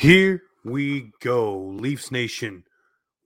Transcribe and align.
Here 0.00 0.44
we 0.64 1.12
go, 1.20 1.58
Leafs 1.58 2.10
Nation. 2.10 2.64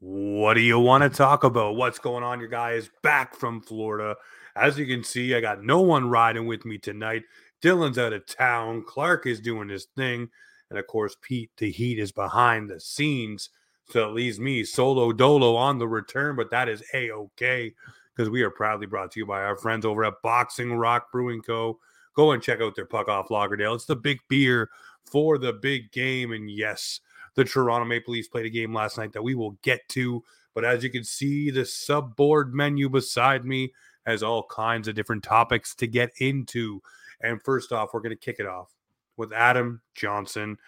What 0.01 0.55
do 0.55 0.61
you 0.61 0.77
want 0.81 1.05
to 1.05 1.09
talk 1.09 1.45
about? 1.45 1.77
What's 1.77 2.01
going 2.01 2.25
on? 2.25 2.41
Your 2.41 2.49
guy 2.49 2.73
is 2.73 2.91
back 3.01 3.37
from 3.37 3.61
Florida. 3.61 4.17
As 4.57 4.77
you 4.77 4.85
can 4.85 5.05
see, 5.05 5.37
I 5.37 5.41
got 5.41 5.63
no 5.63 5.83
one 5.83 6.11
riding 6.11 6.49
with 6.49 6.65
me 6.65 6.79
tonight. 6.79 7.23
Dylan's 7.63 7.97
out 7.97 8.13
of 8.13 8.27
town. 8.27 8.83
Clark 8.85 9.25
is 9.25 9.39
doing 9.39 9.69
his 9.69 9.85
thing. 9.95 10.29
And 10.69 10.77
of 10.77 10.89
course, 10.89 11.17
Pete, 11.23 11.53
the 11.59 11.71
Heat, 11.71 12.01
is 12.01 12.11
behind 12.11 12.69
the 12.69 12.81
scenes. 12.81 13.51
So 13.91 14.09
it 14.09 14.13
leaves 14.13 14.41
me 14.41 14.65
solo 14.65 15.13
dolo 15.13 15.55
on 15.55 15.79
the 15.79 15.87
return, 15.87 16.35
but 16.35 16.51
that 16.51 16.69
is 16.69 16.83
a 16.93 17.13
okay 17.13 17.73
because 18.17 18.29
we 18.29 18.43
are 18.43 18.51
proudly 18.51 18.89
brought 18.89 19.13
to 19.13 19.21
you 19.21 19.27
by 19.27 19.45
our 19.45 19.55
friends 19.55 19.87
over 19.87 20.05
at 20.05 20.15
Boxing 20.25 20.75
Rock 20.75 21.13
Brewing 21.13 21.41
Co. 21.41 21.79
Go 22.15 22.33
and 22.33 22.43
check 22.43 22.61
out 22.61 22.77
their 22.77 22.87
puck 22.87 23.09
off 23.09 23.29
Lagerdale. 23.29 23.75
It's 23.75 23.87
the 23.87 23.97
big 23.97 24.21
beer 24.29 24.71
for 25.05 25.39
the 25.39 25.53
big 25.53 25.93
game. 25.93 26.33
And 26.33 26.51
yes, 26.51 27.01
the 27.35 27.45
Toronto 27.45 27.85
Maple 27.85 28.13
Leafs 28.13 28.29
played 28.29 28.47
a 28.47 28.51
game 28.51 28.73
last 28.73 28.99
night 28.99 29.13
that 29.13 29.23
we 29.23 29.35
will 29.35 29.59
get 29.63 29.89
to. 29.91 30.23
But 30.55 30.65
as 30.65 30.85
you 30.85 30.91
can 30.91 31.05
see, 31.05 31.51
the 31.51 31.63
subboard 31.63 32.53
menu 32.53 32.89
beside 32.89 33.45
me 33.45 33.73
has 34.07 34.23
all 34.23 34.45
kinds 34.45 34.87
of 34.87 34.95
different 34.95 35.25
topics 35.25 35.75
to 35.77 35.87
get 35.87 36.11
into. 36.19 36.81
And 37.21 37.43
first 37.43 37.73
off, 37.73 37.91
we're 37.93 38.01
going 38.01 38.11
to 38.11 38.17
kick 38.17 38.37
it 38.39 38.47
off 38.47 38.73
with 39.17 39.33
Adam 39.33 39.81
Johnson. 39.95 40.59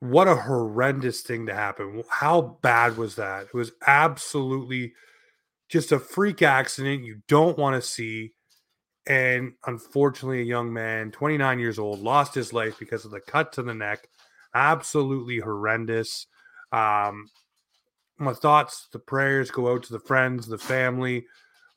What 0.00 0.28
a 0.28 0.36
horrendous 0.36 1.22
thing 1.22 1.46
to 1.46 1.54
happen. 1.54 2.02
How 2.08 2.58
bad 2.62 2.96
was 2.96 3.16
that? 3.16 3.44
It 3.46 3.54
was 3.54 3.72
absolutely 3.86 4.94
just 5.68 5.92
a 5.92 5.98
freak 5.98 6.40
accident 6.40 7.04
you 7.04 7.22
don't 7.28 7.58
want 7.58 7.80
to 7.80 7.86
see. 7.86 8.32
And 9.08 9.54
unfortunately, 9.66 10.42
a 10.42 10.44
young 10.44 10.70
man, 10.70 11.10
29 11.10 11.58
years 11.58 11.78
old, 11.78 12.00
lost 12.00 12.34
his 12.34 12.52
life 12.52 12.78
because 12.78 13.06
of 13.06 13.10
the 13.10 13.20
cut 13.20 13.52
to 13.54 13.62
the 13.62 13.74
neck. 13.74 14.06
Absolutely 14.54 15.38
horrendous. 15.38 16.26
Um, 16.72 17.30
my 18.18 18.34
thoughts, 18.34 18.88
the 18.92 18.98
prayers 18.98 19.50
go 19.50 19.72
out 19.72 19.82
to 19.84 19.92
the 19.92 19.98
friends, 19.98 20.46
the 20.46 20.58
family 20.58 21.26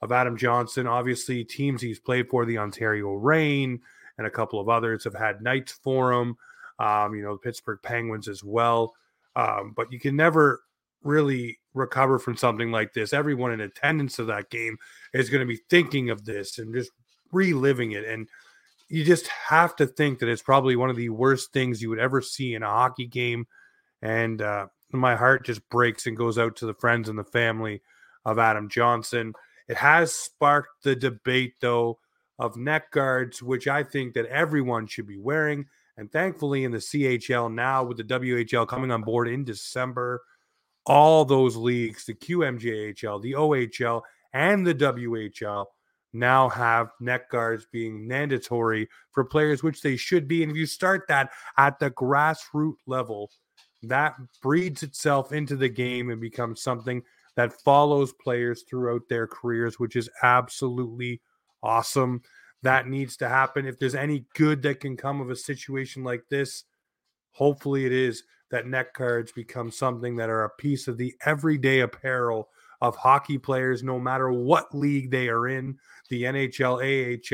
of 0.01 0.11
Adam 0.11 0.35
Johnson. 0.35 0.87
Obviously, 0.87 1.45
teams 1.45 1.81
he's 1.81 1.99
played 1.99 2.27
for, 2.27 2.45
the 2.45 2.57
Ontario 2.57 3.13
Reign 3.13 3.79
and 4.17 4.27
a 4.27 4.31
couple 4.31 4.59
of 4.59 4.67
others, 4.67 5.05
have 5.05 5.15
had 5.15 5.41
nights 5.41 5.71
for 5.71 6.11
him. 6.11 6.35
Um, 6.79 7.15
you 7.15 7.23
know, 7.23 7.33
the 7.33 7.39
Pittsburgh 7.39 7.79
Penguins 7.81 8.27
as 8.27 8.43
well. 8.43 8.93
Um, 9.37 9.73
but 9.73 9.93
you 9.93 9.99
can 9.99 10.17
never 10.17 10.63
really 11.03 11.59
recover 11.73 12.19
from 12.19 12.35
something 12.35 12.71
like 12.71 12.93
this. 12.93 13.13
Everyone 13.13 13.53
in 13.53 13.61
attendance 13.61 14.19
of 14.19 14.27
that 14.27 14.49
game 14.49 14.77
is 15.13 15.29
going 15.29 15.39
to 15.41 15.47
be 15.47 15.61
thinking 15.69 16.09
of 16.09 16.25
this 16.25 16.57
and 16.57 16.73
just 16.73 16.91
reliving 17.31 17.91
it. 17.91 18.05
And 18.05 18.27
you 18.89 19.03
just 19.03 19.27
have 19.27 19.75
to 19.77 19.87
think 19.87 20.19
that 20.19 20.29
it's 20.29 20.41
probably 20.41 20.75
one 20.75 20.89
of 20.89 20.95
the 20.95 21.09
worst 21.09 21.53
things 21.53 21.81
you 21.81 21.89
would 21.89 21.99
ever 21.99 22.21
see 22.21 22.55
in 22.55 22.63
a 22.63 22.69
hockey 22.69 23.07
game. 23.07 23.47
And 24.01 24.41
uh, 24.41 24.67
my 24.91 25.15
heart 25.15 25.45
just 25.45 25.67
breaks 25.69 26.07
and 26.07 26.17
goes 26.17 26.37
out 26.37 26.57
to 26.57 26.65
the 26.65 26.73
friends 26.73 27.07
and 27.07 27.17
the 27.17 27.23
family 27.23 27.81
of 28.25 28.39
Adam 28.39 28.69
Johnson. 28.69 29.33
It 29.67 29.77
has 29.77 30.13
sparked 30.13 30.83
the 30.83 30.95
debate, 30.95 31.53
though, 31.61 31.99
of 32.37 32.57
neck 32.57 32.91
guards, 32.91 33.41
which 33.41 33.67
I 33.67 33.83
think 33.83 34.13
that 34.15 34.25
everyone 34.25 34.87
should 34.87 35.07
be 35.07 35.17
wearing. 35.17 35.65
And 35.97 36.11
thankfully, 36.11 36.63
in 36.63 36.71
the 36.71 36.79
CHL 36.79 37.53
now, 37.53 37.83
with 37.83 37.97
the 37.97 38.03
WHL 38.03 38.67
coming 38.67 38.91
on 38.91 39.03
board 39.03 39.27
in 39.27 39.43
December, 39.43 40.21
all 40.85 41.25
those 41.25 41.55
leagues, 41.55 42.05
the 42.05 42.13
QMJHL, 42.13 43.21
the 43.21 43.33
OHL, 43.33 44.01
and 44.33 44.65
the 44.65 44.73
WHL, 44.73 45.65
now 46.13 46.49
have 46.49 46.91
neck 46.99 47.29
guards 47.29 47.65
being 47.71 48.07
mandatory 48.07 48.89
for 49.11 49.23
players, 49.23 49.63
which 49.63 49.81
they 49.81 49.95
should 49.95 50.27
be. 50.27 50.43
And 50.43 50.51
if 50.51 50.57
you 50.57 50.65
start 50.65 51.05
that 51.07 51.31
at 51.57 51.79
the 51.79 51.91
grassroots 51.91 52.75
level, 52.85 53.31
that 53.83 54.15
breeds 54.41 54.83
itself 54.83 55.31
into 55.31 55.55
the 55.55 55.69
game 55.69 56.09
and 56.09 56.21
becomes 56.21 56.61
something 56.61 57.01
that 57.35 57.61
follows 57.61 58.13
players 58.13 58.63
throughout 58.69 59.01
their 59.09 59.25
careers, 59.25 59.79
which 59.79 59.95
is 59.95 60.09
absolutely 60.21 61.21
awesome. 61.63 62.21
That 62.63 62.87
needs 62.87 63.17
to 63.17 63.29
happen. 63.29 63.65
If 63.65 63.79
there's 63.79 63.95
any 63.95 64.25
good 64.35 64.61
that 64.63 64.81
can 64.81 64.97
come 64.97 65.21
of 65.21 65.29
a 65.29 65.35
situation 65.35 66.03
like 66.03 66.23
this, 66.29 66.65
hopefully 67.31 67.85
it 67.85 67.91
is 67.91 68.23
that 68.51 68.67
neck 68.67 68.93
cards 68.93 69.31
become 69.31 69.71
something 69.71 70.17
that 70.17 70.29
are 70.29 70.43
a 70.43 70.49
piece 70.49 70.87
of 70.87 70.97
the 70.97 71.15
everyday 71.25 71.79
apparel 71.79 72.49
of 72.81 72.95
hockey 72.95 73.37
players, 73.37 73.83
no 73.83 73.99
matter 73.99 74.31
what 74.31 74.73
league 74.73 75.11
they 75.11 75.29
are 75.29 75.47
in 75.47 75.77
the 76.09 76.23
NHL, 76.23 76.81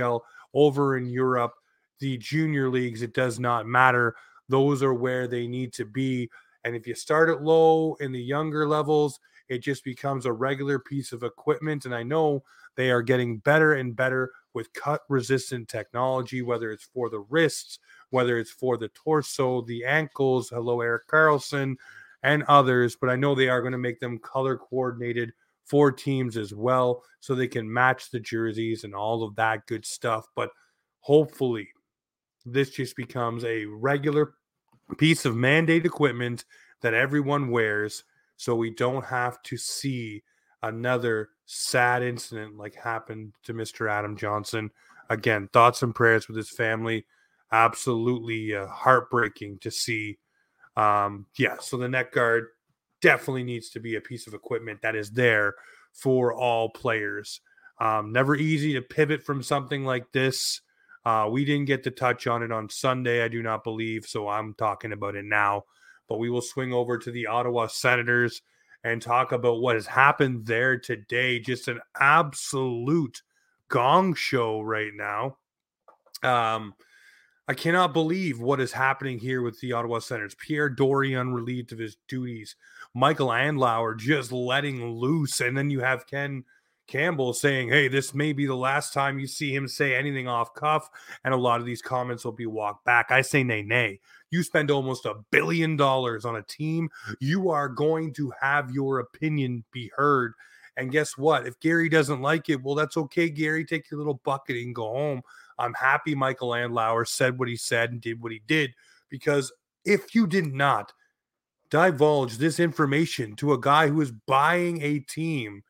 AHL, 0.04 0.24
over 0.54 0.98
in 0.98 1.06
Europe, 1.08 1.54
the 2.00 2.18
junior 2.18 2.70
leagues, 2.70 3.02
it 3.02 3.14
does 3.14 3.40
not 3.40 3.66
matter. 3.66 4.16
Those 4.50 4.84
are 4.84 4.94
where 4.94 5.28
they 5.28 5.48
need 5.48 5.74
to 5.74 5.86
be. 5.86 6.30
And 6.64 6.76
if 6.76 6.86
you 6.86 6.96
start 6.96 7.30
it 7.30 7.42
low 7.42 7.96
in 7.96 8.12
the 8.12 8.22
younger 8.22 8.68
levels, 8.68 9.20
it 9.50 9.60
just 9.60 9.84
becomes 9.84 10.26
a 10.26 10.34
regular 10.34 10.80
piece 10.80 11.12
of 11.12 11.24
equipment. 11.24 11.86
And 11.86 11.96
I 11.96 12.04
know 12.04 12.44
they 12.76 12.92
are 12.92 13.02
getting 13.02 13.38
better 13.38 13.74
and 13.74 13.96
better 13.96 14.32
with 14.54 14.74
cut 14.74 15.02
resistant 15.10 15.70
technology, 15.70 16.42
whether 16.42 16.72
it's 16.72 16.84
for 16.94 17.10
the 17.10 17.20
wrists, 17.20 17.80
whether 18.10 18.38
it's 18.38 18.52
for 18.52 18.78
the 18.78 18.90
torso, 18.90 19.62
the 19.62 19.86
ankles. 19.86 20.50
Hello, 20.50 20.82
Erik 20.82 21.08
Karlsson, 21.08 21.76
and 22.24 22.44
others. 22.44 22.96
But 23.00 23.10
I 23.10 23.16
know 23.16 23.36
they 23.36 23.50
are 23.50 23.62
going 23.62 23.74
to 23.74 23.78
make 23.78 24.00
them 24.00 24.20
color 24.20 24.58
coordinated 24.58 25.32
for 25.66 25.92
teams 25.92 26.38
as 26.38 26.54
well 26.54 27.04
so 27.20 27.36
they 27.36 27.48
can 27.48 27.72
match 27.72 28.10
the 28.10 28.20
jerseys 28.20 28.84
and 28.84 28.96
all 28.96 29.24
of 29.24 29.36
that 29.36 29.68
good 29.68 29.86
stuff. 29.86 30.26
But 30.36 30.50
hopefully, 31.02 31.70
this 32.46 32.70
just 32.70 32.96
becomes 32.96 33.44
a 33.44 33.66
regular 33.66 34.34
piece 34.98 35.26
of 35.26 35.36
mandate 35.36 35.86
equipment 35.86 36.46
that 36.82 36.94
everyone 36.94 37.50
wears 37.50 38.04
so 38.38 38.56
we 38.56 38.70
don't 38.70 39.04
have 39.04 39.42
to 39.44 39.58
see 39.58 40.24
another 40.64 41.30
sad 41.46 42.04
incident 42.04 42.56
like 42.56 42.76
happened 42.76 43.34
to 43.44 43.54
Mr. 43.54 43.90
Adam 43.92 44.16
Johnson. 44.16 44.70
Again, 45.10 45.50
thoughts 45.52 45.84
and 45.84 45.94
prayers 45.94 46.28
with 46.28 46.38
his 46.38 46.50
family. 46.50 47.06
Absolutely 47.52 48.56
uh, 48.56 48.68
heartbreaking 48.68 49.60
to 49.60 49.72
see. 49.72 50.18
Um, 50.78 51.26
yeah, 51.38 51.58
so 51.60 51.76
the 51.76 51.90
neck 51.90 52.14
guard 52.14 52.46
definitely 53.02 53.44
needs 53.44 53.70
to 53.72 53.80
be 53.80 53.96
a 53.96 54.02
piece 54.02 54.28
of 54.28 54.34
equipment 54.34 54.82
that 54.84 54.96
is 54.96 55.10
there 55.12 55.56
for 55.92 56.34
all 56.34 56.70
players. 56.70 57.42
Um, 57.80 58.12
never 58.12 58.36
easy 58.36 58.74
to 58.74 58.82
pivot 58.82 59.24
from 59.24 59.44
something 59.44 59.84
like 59.84 60.12
this. 60.12 60.62
Uh, 61.04 61.28
we 61.32 61.46
didn't 61.46 61.66
get 61.66 61.84
to 61.84 61.92
touch 61.92 62.28
on 62.28 62.44
it 62.44 62.52
on 62.52 62.70
Sunday, 62.70 63.24
I 63.24 63.28
do 63.28 63.42
not 63.42 63.64
believe, 63.64 64.06
so 64.06 64.28
I'm 64.28 64.54
talking 64.54 64.92
about 64.92 65.16
it 65.16 65.26
now. 65.26 65.64
But 66.08 66.20
we 66.20 66.30
will 66.30 66.42
swing 66.42 66.74
over 66.74 66.98
to 66.98 67.12
the 67.12 67.28
Ottawa 67.28 67.68
Senators 67.68 68.42
and 68.84 69.02
talk 69.02 69.32
about 69.32 69.62
what 69.62 69.76
has 69.76 69.88
happened 69.88 70.46
there 70.46 70.78
today. 70.78 71.40
Just 71.40 71.68
an 71.68 71.80
absolute 72.00 73.22
gong 73.68 74.14
show 74.14 74.62
right 74.62 74.92
now. 74.94 75.38
Um, 76.24 76.74
I 77.50 77.54
cannot 77.54 77.94
believe 77.94 78.42
what 78.42 78.60
is 78.60 78.74
happening 78.74 79.20
here 79.20 79.42
with 79.42 79.60
the 79.62 79.72
Ottawa 79.72 80.00
Senators. 80.00 80.36
Pierre 80.36 80.70
Dorion 80.70 81.34
relieved 81.34 81.72
of 81.72 81.80
his 81.80 81.96
duties. 82.10 82.56
Michael 82.94 83.30
Andlauer 83.30 83.98
just 83.98 84.34
letting 84.34 84.86
loose. 84.86 85.40
And 85.40 85.58
then 85.58 85.70
you 85.70 85.80
have 85.80 86.08
Ken 86.08 86.44
Campbell 86.88 87.34
saying, 87.34 87.70
hey, 87.70 87.88
this 87.88 88.14
may 88.14 88.34
be 88.34 88.46
the 88.46 88.56
last 88.56 88.94
time 88.94 89.18
you 89.18 89.28
see 89.28 89.56
him 89.56 89.68
say 89.68 89.96
anything 89.96 90.28
off 90.28 90.54
cuff. 90.56 90.90
And 91.24 91.34
a 91.34 91.38
lot 91.38 91.62
of 91.62 91.66
these 91.66 91.82
comments 91.82 92.26
will 92.26 92.34
be 92.34 92.46
walked 92.46 92.84
back. 92.84 93.12
I 93.12 93.22
say, 93.22 93.44
nay, 93.44 93.62
nay. 93.62 94.02
You 94.30 94.44
spend 94.44 94.70
almost 94.70 95.06
a 95.06 95.16
billion 95.32 95.78
dollars 95.78 96.26
on 96.26 96.36
a 96.36 96.44
team. 96.44 96.90
You 97.22 97.50
are 97.50 97.70
going 97.70 98.14
to 98.16 98.34
have 98.42 98.72
your 98.72 99.00
opinion 99.00 99.64
be 99.72 99.90
heard. 99.96 100.34
And 100.76 100.92
guess 100.92 101.18
what? 101.18 101.48
If 101.48 101.60
Gary 101.62 101.88
doesn't 101.88 102.22
like 102.22 102.50
it, 102.50 102.62
well, 102.62 102.76
that's 102.76 102.98
okay, 102.98 103.30
Gary. 103.30 103.64
Take 103.66 103.90
your 103.90 104.00
little 104.00 104.22
bucket 104.26 104.58
and 104.58 104.76
go 104.76 104.94
home. 104.94 105.22
I'm 105.60 105.74
happy 105.74 106.16
Michael 106.16 106.50
Andlauer 106.50 107.08
said 107.08 107.40
what 107.40 107.48
he 107.48 107.56
said 107.56 107.92
and 107.92 108.02
did 108.02 108.22
what 108.22 108.32
he 108.32 108.42
did 108.48 108.72
because 109.10 109.52
if 109.86 110.14
you 110.14 110.28
did 110.28 110.54
not 110.54 110.92
divulge 111.70 112.38
this 112.38 112.60
information 112.60 113.36
to 113.38 113.54
a 113.54 113.60
guy 113.60 113.88
who 113.88 114.02
is 114.02 114.12
buying 114.28 114.82
a 114.82 115.00
team, 115.00 115.64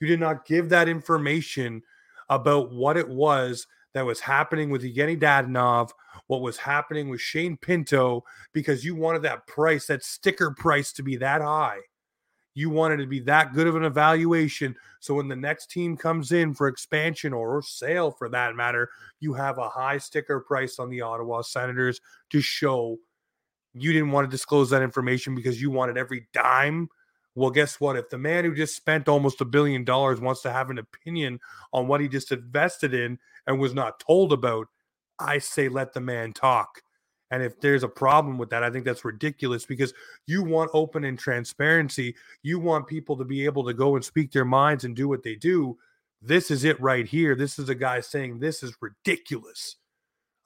you 0.00 0.06
did 0.06 0.20
not 0.20 0.46
give 0.46 0.68
that 0.68 0.88
information 0.88 1.82
about 2.28 2.72
what 2.72 2.96
it 2.96 3.08
was 3.08 3.66
that 3.94 4.06
was 4.06 4.20
happening 4.20 4.70
with 4.70 4.82
Evgeny 4.82 5.18
Dadonov, 5.20 5.90
what 6.26 6.40
was 6.40 6.56
happening 6.56 7.08
with 7.08 7.20
Shane 7.20 7.56
Pinto, 7.56 8.22
because 8.52 8.84
you 8.84 8.94
wanted 8.94 9.22
that 9.22 9.46
price, 9.46 9.86
that 9.86 10.02
sticker 10.02 10.50
price 10.52 10.92
to 10.94 11.02
be 11.02 11.16
that 11.16 11.42
high. 11.42 11.78
You 12.54 12.70
wanted 12.70 12.98
to 12.98 13.06
be 13.06 13.20
that 13.20 13.54
good 13.54 13.66
of 13.66 13.76
an 13.76 13.84
evaluation. 13.84 14.76
So 15.00 15.14
when 15.14 15.28
the 15.28 15.36
next 15.36 15.70
team 15.70 15.96
comes 15.96 16.32
in 16.32 16.54
for 16.54 16.68
expansion 16.68 17.32
or, 17.32 17.56
or 17.56 17.62
sale 17.62 18.10
for 18.10 18.28
that 18.28 18.54
matter, 18.54 18.90
you 19.20 19.32
have 19.34 19.58
a 19.58 19.68
high 19.68 19.98
sticker 19.98 20.40
price 20.40 20.78
on 20.78 20.90
the 20.90 21.00
Ottawa 21.00 21.42
Senators 21.42 22.00
to 22.30 22.40
show 22.40 22.98
you 23.74 23.92
didn't 23.92 24.10
want 24.10 24.26
to 24.26 24.30
disclose 24.30 24.70
that 24.70 24.82
information 24.82 25.34
because 25.34 25.60
you 25.60 25.70
wanted 25.70 25.96
every 25.96 26.28
dime. 26.32 26.88
Well, 27.34 27.50
guess 27.50 27.80
what? 27.80 27.96
If 27.96 28.10
the 28.10 28.18
man 28.18 28.44
who 28.44 28.54
just 28.54 28.76
spent 28.76 29.08
almost 29.08 29.40
a 29.40 29.46
billion 29.46 29.84
dollars 29.84 30.20
wants 30.20 30.42
to 30.42 30.52
have 30.52 30.68
an 30.68 30.78
opinion 30.78 31.40
on 31.72 31.88
what 31.88 32.02
he 32.02 32.08
just 32.08 32.30
invested 32.30 32.92
in 32.92 33.18
and 33.46 33.58
was 33.58 33.72
not 33.72 33.98
told 33.98 34.32
about, 34.32 34.66
I 35.18 35.38
say 35.38 35.68
let 35.68 35.94
the 35.94 36.00
man 36.00 36.34
talk. 36.34 36.82
And 37.32 37.42
if 37.42 37.58
there's 37.60 37.82
a 37.82 37.88
problem 37.88 38.36
with 38.36 38.50
that, 38.50 38.62
I 38.62 38.68
think 38.68 38.84
that's 38.84 39.06
ridiculous 39.06 39.64
because 39.64 39.94
you 40.26 40.44
want 40.44 40.70
open 40.74 41.02
and 41.04 41.18
transparency. 41.18 42.14
You 42.42 42.60
want 42.60 42.86
people 42.86 43.16
to 43.16 43.24
be 43.24 43.46
able 43.46 43.64
to 43.64 43.72
go 43.72 43.96
and 43.96 44.04
speak 44.04 44.30
their 44.30 44.44
minds 44.44 44.84
and 44.84 44.94
do 44.94 45.08
what 45.08 45.22
they 45.22 45.34
do. 45.34 45.78
This 46.20 46.50
is 46.50 46.62
it 46.62 46.78
right 46.78 47.08
here. 47.08 47.34
This 47.34 47.58
is 47.58 47.70
a 47.70 47.74
guy 47.74 48.00
saying 48.00 48.38
this 48.38 48.62
is 48.62 48.76
ridiculous. 48.82 49.76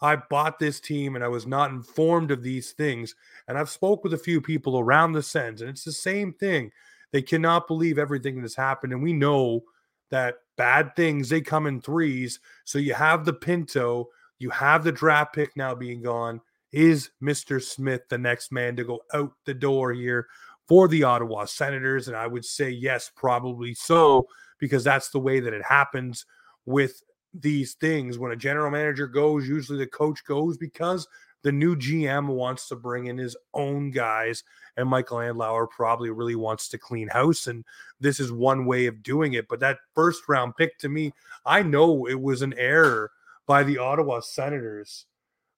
I 0.00 0.15
bought 0.15 0.61
this 0.61 0.79
team 0.79 1.17
and 1.17 1.25
I 1.25 1.29
was 1.29 1.44
not 1.44 1.73
informed 1.73 2.31
of 2.31 2.44
these 2.44 2.71
things. 2.71 3.17
And 3.49 3.59
I've 3.59 3.69
spoke 3.69 4.05
with 4.05 4.15
a 4.15 4.19
few 4.19 4.41
people 4.41 4.79
around 4.79 5.11
the 5.11 5.25
Sens, 5.25 5.62
and 5.62 5.71
it's 5.71 5.85
the 5.85 5.91
same 5.91 6.35
thing. 6.35 6.71
They 7.11 7.21
cannot 7.23 7.67
believe 7.67 7.99
everything 7.99 8.41
that's 8.41 8.55
happened. 8.55 8.93
And 8.93 9.03
we 9.03 9.12
know 9.12 9.65
that 10.12 10.37
bad 10.56 10.94
things, 10.94 11.29
they 11.29 11.41
come 11.41 11.67
in 11.67 11.81
threes. 11.81 12.39
So 12.65 12.79
you 12.79 12.94
have 12.94 13.25
the 13.25 13.32
Pinto, 13.32 14.09
you 14.39 14.50
have 14.50 14.85
the 14.85 14.93
draft 14.93 15.35
pick 15.35 15.56
now 15.56 15.75
being 15.75 16.00
gone. 16.00 16.41
Is 16.76 17.08
Mr. 17.23 17.62
Smith 17.62 18.02
the 18.11 18.19
next 18.19 18.52
man 18.52 18.76
to 18.76 18.84
go 18.84 19.00
out 19.14 19.32
the 19.46 19.55
door 19.55 19.94
here 19.94 20.26
for 20.69 20.88
the 20.88 21.05
Ottawa 21.05 21.46
Senators? 21.46 22.06
And 22.06 22.14
I 22.14 22.26
would 22.26 22.44
say 22.44 22.69
yes, 22.69 23.11
probably 23.17 23.73
so, 23.73 24.28
because 24.58 24.84
that's 24.84 25.08
the 25.08 25.19
way 25.19 25.40
that 25.40 25.55
it 25.55 25.64
happens 25.64 26.26
with 26.67 27.02
these 27.32 27.73
things. 27.73 28.19
When 28.19 28.32
a 28.32 28.37
general 28.37 28.70
manager 28.70 29.06
goes, 29.06 29.49
usually 29.49 29.78
the 29.78 29.87
coach 29.87 30.23
goes 30.26 30.58
because 30.58 31.08
the 31.40 31.50
new 31.50 31.76
GM 31.76 32.26
wants 32.26 32.69
to 32.69 32.76
bring 32.76 33.06
in 33.06 33.17
his 33.17 33.38
own 33.55 33.90
guys, 33.90 34.44
and 34.76 34.87
Michael 34.87 35.17
Andlauer 35.17 35.70
probably 35.70 36.11
really 36.11 36.37
wants 36.37 36.69
to 36.69 36.76
clean 36.76 37.08
house. 37.08 37.46
And 37.46 37.64
this 38.00 38.20
is 38.20 38.31
one 38.31 38.67
way 38.67 38.84
of 38.84 39.02
doing 39.02 39.32
it. 39.32 39.49
But 39.49 39.61
that 39.61 39.79
first 39.94 40.29
round 40.29 40.55
pick 40.56 40.76
to 40.81 40.90
me, 40.90 41.14
I 41.46 41.62
know 41.62 42.06
it 42.06 42.20
was 42.20 42.43
an 42.43 42.52
error 42.58 43.12
by 43.46 43.62
the 43.62 43.79
Ottawa 43.79 44.20
Senators, 44.20 45.06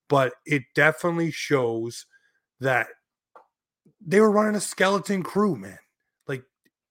but 0.09 0.35
it 0.47 0.63
definitely 0.75 1.31
shows 1.31 2.07
that 2.61 2.89
they 4.05 4.21
were 4.21 4.31
running 4.31 4.55
a 4.55 4.61
skeleton 4.61 5.23
crew, 5.23 5.57
man. 5.57 5.79
Like 6.27 6.43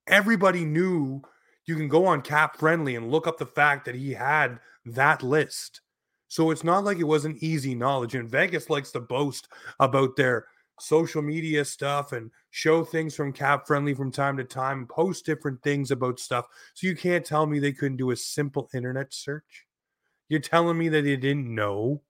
everybody 0.08 0.66
knew 0.66 1.22
you 1.66 1.76
can 1.76 1.88
go 1.88 2.06
on 2.06 2.22
cap 2.22 2.58
friendly 2.58 2.96
and 2.96 3.12
look 3.12 3.28
up 3.28 3.38
the 3.38 3.46
fact 3.46 3.86
that 3.86 3.96
he 3.96 4.14
had 4.14 4.60
that 4.86 5.24
list. 5.24 5.82
So 6.30 6.52
it's 6.52 6.64
not 6.64 6.84
like 6.84 6.98
it 6.98 7.04
wasn't 7.06 7.42
easy 7.42 7.76
knowledge. 7.76 8.16
And 8.16 8.30
Vegas 8.30 8.70
likes 8.70 8.92
to 8.92 9.00
boast 9.00 9.48
about 9.80 10.16
their 10.16 10.48
social 10.80 11.22
media 11.22 11.66
stuff 11.66 12.12
and 12.12 12.30
show 12.52 12.84
things 12.84 13.16
from 13.16 13.34
cap 13.34 13.66
friendly 13.66 13.94
from 13.94 14.12
time 14.12 14.38
to 14.38 14.44
time, 14.44 14.86
post 14.88 15.26
different 15.26 15.62
things 15.64 15.92
about 15.92 16.20
stuff. 16.20 16.46
So 16.74 16.88
you 16.88 16.96
can't 16.96 17.26
tell 17.26 17.46
me 17.46 17.60
they 17.60 17.72
couldn't 17.72 17.98
do 17.98 18.12
a 18.12 18.16
simple 18.16 18.70
internet 18.74 19.14
search. 19.14 19.66
You're 20.30 20.40
telling 20.40 20.78
me 20.78 20.90
that 20.90 21.04
they 21.04 21.16
didn't 21.16 21.54
know. 21.54 22.02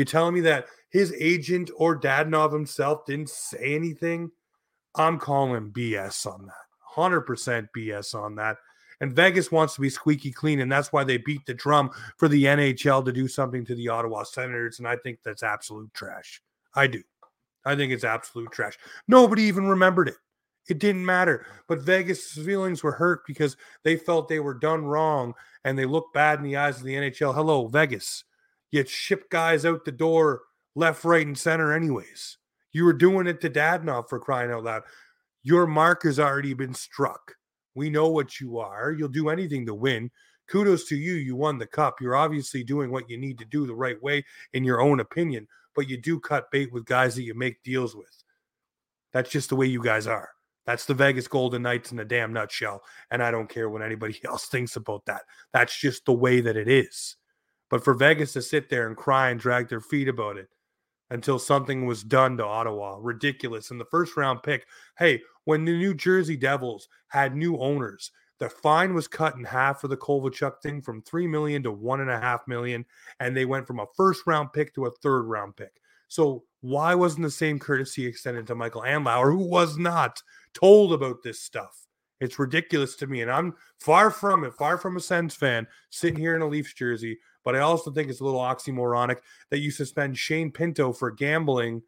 You're 0.00 0.06
telling 0.06 0.32
me 0.32 0.40
that 0.40 0.64
his 0.88 1.12
agent 1.12 1.70
or 1.76 2.00
Dadonov 2.00 2.54
himself 2.54 3.04
didn't 3.04 3.28
say 3.28 3.74
anything. 3.74 4.30
I'm 4.94 5.18
calling 5.18 5.72
BS 5.72 6.24
on 6.24 6.46
that. 6.46 6.96
100% 6.96 7.68
BS 7.76 8.14
on 8.14 8.34
that. 8.36 8.56
And 9.02 9.12
Vegas 9.12 9.52
wants 9.52 9.74
to 9.74 9.82
be 9.82 9.90
squeaky 9.90 10.32
clean, 10.32 10.60
and 10.60 10.72
that's 10.72 10.90
why 10.90 11.04
they 11.04 11.18
beat 11.18 11.44
the 11.44 11.52
drum 11.52 11.90
for 12.16 12.28
the 12.28 12.44
NHL 12.44 13.04
to 13.04 13.12
do 13.12 13.28
something 13.28 13.62
to 13.66 13.74
the 13.74 13.88
Ottawa 13.88 14.22
Senators. 14.22 14.78
And 14.78 14.88
I 14.88 14.96
think 14.96 15.18
that's 15.22 15.42
absolute 15.42 15.92
trash. 15.92 16.40
I 16.74 16.86
do. 16.86 17.02
I 17.66 17.76
think 17.76 17.92
it's 17.92 18.02
absolute 18.02 18.52
trash. 18.52 18.78
Nobody 19.06 19.42
even 19.42 19.66
remembered 19.66 20.08
it. 20.08 20.16
It 20.70 20.78
didn't 20.78 21.04
matter. 21.04 21.44
But 21.68 21.82
Vegas' 21.82 22.32
feelings 22.32 22.82
were 22.82 22.92
hurt 22.92 23.26
because 23.26 23.58
they 23.84 23.96
felt 23.96 24.28
they 24.28 24.40
were 24.40 24.54
done 24.54 24.86
wrong 24.86 25.34
and 25.66 25.78
they 25.78 25.84
looked 25.84 26.14
bad 26.14 26.38
in 26.38 26.44
the 26.46 26.56
eyes 26.56 26.78
of 26.78 26.84
the 26.84 26.94
NHL. 26.94 27.34
Hello, 27.34 27.66
Vegas. 27.66 28.24
You 28.70 28.84
ship 28.86 29.30
guys 29.30 29.64
out 29.64 29.84
the 29.84 29.92
door 29.92 30.42
left, 30.74 31.04
right, 31.04 31.26
and 31.26 31.36
center, 31.36 31.72
anyways. 31.72 32.38
You 32.72 32.84
were 32.84 32.92
doing 32.92 33.26
it 33.26 33.40
to 33.40 33.50
Dadonov 33.50 34.08
for 34.08 34.20
crying 34.20 34.50
out 34.50 34.64
loud. 34.64 34.82
Your 35.42 35.66
mark 35.66 36.04
has 36.04 36.20
already 36.20 36.54
been 36.54 36.74
struck. 36.74 37.34
We 37.74 37.90
know 37.90 38.08
what 38.08 38.40
you 38.40 38.58
are. 38.58 38.92
You'll 38.92 39.08
do 39.08 39.28
anything 39.28 39.66
to 39.66 39.74
win. 39.74 40.10
Kudos 40.48 40.84
to 40.88 40.96
you. 40.96 41.14
You 41.14 41.36
won 41.36 41.58
the 41.58 41.66
cup. 41.66 42.00
You're 42.00 42.16
obviously 42.16 42.62
doing 42.62 42.90
what 42.90 43.08
you 43.08 43.16
need 43.16 43.38
to 43.38 43.44
do 43.44 43.66
the 43.66 43.74
right 43.74 44.00
way, 44.02 44.24
in 44.52 44.64
your 44.64 44.80
own 44.80 45.00
opinion, 45.00 45.46
but 45.74 45.88
you 45.88 45.96
do 45.96 46.20
cut 46.20 46.50
bait 46.50 46.72
with 46.72 46.84
guys 46.84 47.14
that 47.14 47.22
you 47.22 47.34
make 47.34 47.62
deals 47.62 47.96
with. 47.96 48.24
That's 49.12 49.30
just 49.30 49.48
the 49.48 49.56
way 49.56 49.66
you 49.66 49.82
guys 49.82 50.06
are. 50.06 50.30
That's 50.66 50.84
the 50.84 50.94
Vegas 50.94 51.26
Golden 51.26 51.62
Knights 51.62 51.90
in 51.90 51.98
a 51.98 52.04
damn 52.04 52.32
nutshell. 52.32 52.82
And 53.10 53.22
I 53.22 53.30
don't 53.30 53.48
care 53.48 53.68
what 53.68 53.82
anybody 53.82 54.20
else 54.24 54.46
thinks 54.46 54.76
about 54.76 55.06
that. 55.06 55.22
That's 55.52 55.76
just 55.78 56.04
the 56.04 56.12
way 56.12 56.40
that 56.40 56.56
it 56.56 56.68
is. 56.68 57.16
But 57.70 57.82
for 57.82 57.94
Vegas 57.94 58.34
to 58.34 58.42
sit 58.42 58.68
there 58.68 58.86
and 58.86 58.96
cry 58.96 59.30
and 59.30 59.40
drag 59.40 59.68
their 59.68 59.80
feet 59.80 60.08
about 60.08 60.36
it, 60.36 60.48
until 61.10 61.38
something 61.38 61.86
was 61.86 62.02
done 62.02 62.36
to 62.36 62.44
Ottawa. 62.44 62.96
Ridiculous. 63.00 63.70
And 63.70 63.80
the 63.80 63.86
first 63.86 64.16
round 64.16 64.42
pick, 64.42 64.66
hey, 64.98 65.20
when 65.44 65.64
the 65.64 65.76
New 65.76 65.94
Jersey 65.94 66.36
Devils 66.36 66.88
had 67.08 67.34
new 67.34 67.58
owners, 67.58 68.12
the 68.38 68.48
fine 68.48 68.94
was 68.94 69.08
cut 69.08 69.34
in 69.36 69.44
half 69.44 69.80
for 69.80 69.88
the 69.88 69.96
Kovalchuk 69.96 70.62
thing 70.62 70.80
from 70.80 71.02
three 71.02 71.26
million 71.26 71.62
to 71.64 71.72
one 71.72 72.00
and 72.00 72.10
a 72.10 72.18
half 72.18 72.46
million, 72.46 72.86
and 73.18 73.36
they 73.36 73.44
went 73.44 73.66
from 73.66 73.80
a 73.80 73.86
first 73.96 74.22
round 74.26 74.52
pick 74.52 74.74
to 74.74 74.86
a 74.86 74.90
third 75.02 75.22
round 75.22 75.56
pick. 75.56 75.80
So 76.08 76.44
why 76.60 76.94
wasn't 76.94 77.24
the 77.24 77.30
same 77.30 77.58
courtesy 77.58 78.06
extended 78.06 78.46
to 78.46 78.54
Michael 78.54 78.82
Andlauer, 78.82 79.30
who 79.30 79.44
was 79.44 79.76
not 79.76 80.22
told 80.54 80.92
about 80.92 81.22
this 81.22 81.40
stuff? 81.40 81.86
It's 82.20 82.38
ridiculous 82.38 82.96
to 82.96 83.06
me, 83.06 83.22
and 83.22 83.30
I'm 83.30 83.54
far 83.78 84.10
from 84.10 84.44
it, 84.44 84.54
far 84.54 84.78
from 84.78 84.96
a 84.96 85.00
Sens 85.00 85.34
fan, 85.34 85.66
sitting 85.90 86.18
here 86.18 86.36
in 86.36 86.42
a 86.42 86.48
Leafs 86.48 86.74
jersey, 86.74 87.18
but 87.44 87.56
I 87.56 87.60
also 87.60 87.90
think 87.90 88.10
it's 88.10 88.20
a 88.20 88.24
little 88.24 88.40
oxymoronic 88.40 89.18
that 89.50 89.60
you 89.60 89.70
suspend 89.70 90.18
Shane 90.18 90.50
Pinto 90.50 90.92
for 90.92 91.10
gambling 91.10 91.82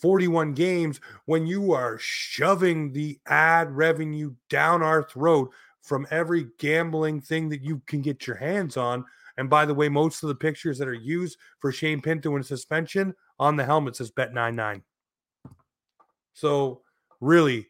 41 0.00 0.54
games 0.54 1.00
when 1.26 1.46
you 1.46 1.72
are 1.72 1.96
shoving 1.98 2.92
the 2.92 3.18
ad 3.26 3.70
revenue 3.70 4.34
down 4.50 4.82
our 4.82 5.02
throat 5.02 5.50
from 5.82 6.06
every 6.10 6.48
gambling 6.58 7.20
thing 7.20 7.48
that 7.50 7.62
you 7.62 7.80
can 7.86 8.02
get 8.02 8.26
your 8.26 8.36
hands 8.36 8.76
on. 8.76 9.04
And 9.36 9.48
by 9.48 9.64
the 9.64 9.74
way, 9.74 9.88
most 9.88 10.22
of 10.22 10.28
the 10.28 10.34
pictures 10.34 10.78
that 10.78 10.88
are 10.88 10.94
used 10.94 11.38
for 11.60 11.72
Shane 11.72 12.02
Pinto 12.02 12.36
in 12.36 12.42
suspension 12.42 13.14
on 13.38 13.56
the 13.56 13.64
helmet 13.64 13.96
says 13.96 14.10
bet 14.10 14.34
99. 14.34 14.82
So 16.34 16.82
really, 17.20 17.68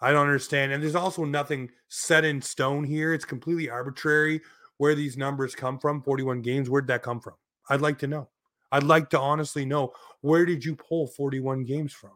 I 0.00 0.12
don't 0.12 0.26
understand. 0.26 0.72
And 0.72 0.82
there's 0.82 0.94
also 0.94 1.24
nothing 1.24 1.70
set 1.88 2.24
in 2.24 2.40
stone 2.40 2.84
here. 2.84 3.12
It's 3.12 3.24
completely 3.24 3.68
arbitrary 3.68 4.40
where 4.80 4.94
these 4.94 5.18
numbers 5.18 5.54
come 5.54 5.78
from 5.78 6.00
41 6.00 6.40
games 6.40 6.70
where'd 6.70 6.86
that 6.86 7.02
come 7.02 7.20
from? 7.20 7.34
I'd 7.68 7.82
like 7.82 7.98
to 7.98 8.06
know. 8.06 8.30
I'd 8.72 8.82
like 8.82 9.10
to 9.10 9.20
honestly 9.20 9.66
know 9.66 9.92
where 10.22 10.46
did 10.46 10.64
you 10.64 10.74
pull 10.74 11.06
41 11.06 11.64
games 11.64 11.92
from? 11.92 12.12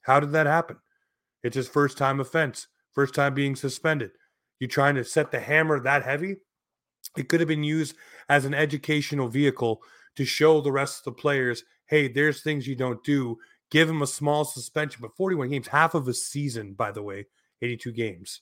How 0.00 0.18
did 0.18 0.32
that 0.32 0.46
happen? 0.46 0.78
It's 1.42 1.56
his 1.56 1.68
first 1.68 1.98
time 1.98 2.18
offense 2.18 2.68
first 2.94 3.14
time 3.14 3.34
being 3.34 3.54
suspended. 3.54 4.12
You 4.60 4.66
trying 4.66 4.94
to 4.94 5.04
set 5.04 5.30
the 5.30 5.40
hammer 5.40 5.78
that 5.78 6.02
heavy? 6.02 6.36
It 7.18 7.28
could 7.28 7.40
have 7.40 7.48
been 7.48 7.64
used 7.64 7.94
as 8.30 8.46
an 8.46 8.54
educational 8.54 9.28
vehicle 9.28 9.82
to 10.16 10.24
show 10.24 10.62
the 10.62 10.72
rest 10.72 11.00
of 11.00 11.04
the 11.04 11.20
players 11.20 11.64
hey 11.86 12.08
there's 12.08 12.40
things 12.40 12.66
you 12.66 12.76
don't 12.76 13.04
do. 13.04 13.36
Give 13.70 13.90
him 13.90 14.00
a 14.00 14.06
small 14.06 14.46
suspension. 14.46 15.00
But 15.02 15.16
41 15.18 15.50
games 15.50 15.68
half 15.68 15.94
of 15.94 16.08
a 16.08 16.14
season 16.14 16.72
by 16.72 16.92
the 16.92 17.02
way 17.02 17.26
82 17.60 17.92
games 17.92 18.40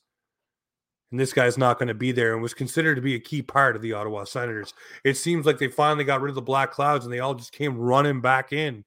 and 1.10 1.18
this 1.18 1.32
guy's 1.32 1.56
not 1.56 1.78
going 1.78 1.88
to 1.88 1.94
be 1.94 2.12
there 2.12 2.34
and 2.34 2.42
was 2.42 2.54
considered 2.54 2.96
to 2.96 3.02
be 3.02 3.14
a 3.14 3.20
key 3.20 3.40
part 3.40 3.76
of 3.76 3.82
the 3.82 3.94
Ottawa 3.94 4.24
Senators. 4.24 4.74
It 5.04 5.16
seems 5.16 5.46
like 5.46 5.58
they 5.58 5.68
finally 5.68 6.04
got 6.04 6.20
rid 6.20 6.30
of 6.30 6.34
the 6.34 6.42
black 6.42 6.70
clouds 6.70 7.04
and 7.04 7.12
they 7.12 7.20
all 7.20 7.34
just 7.34 7.52
came 7.52 7.78
running 7.78 8.20
back 8.20 8.52
in. 8.52 8.84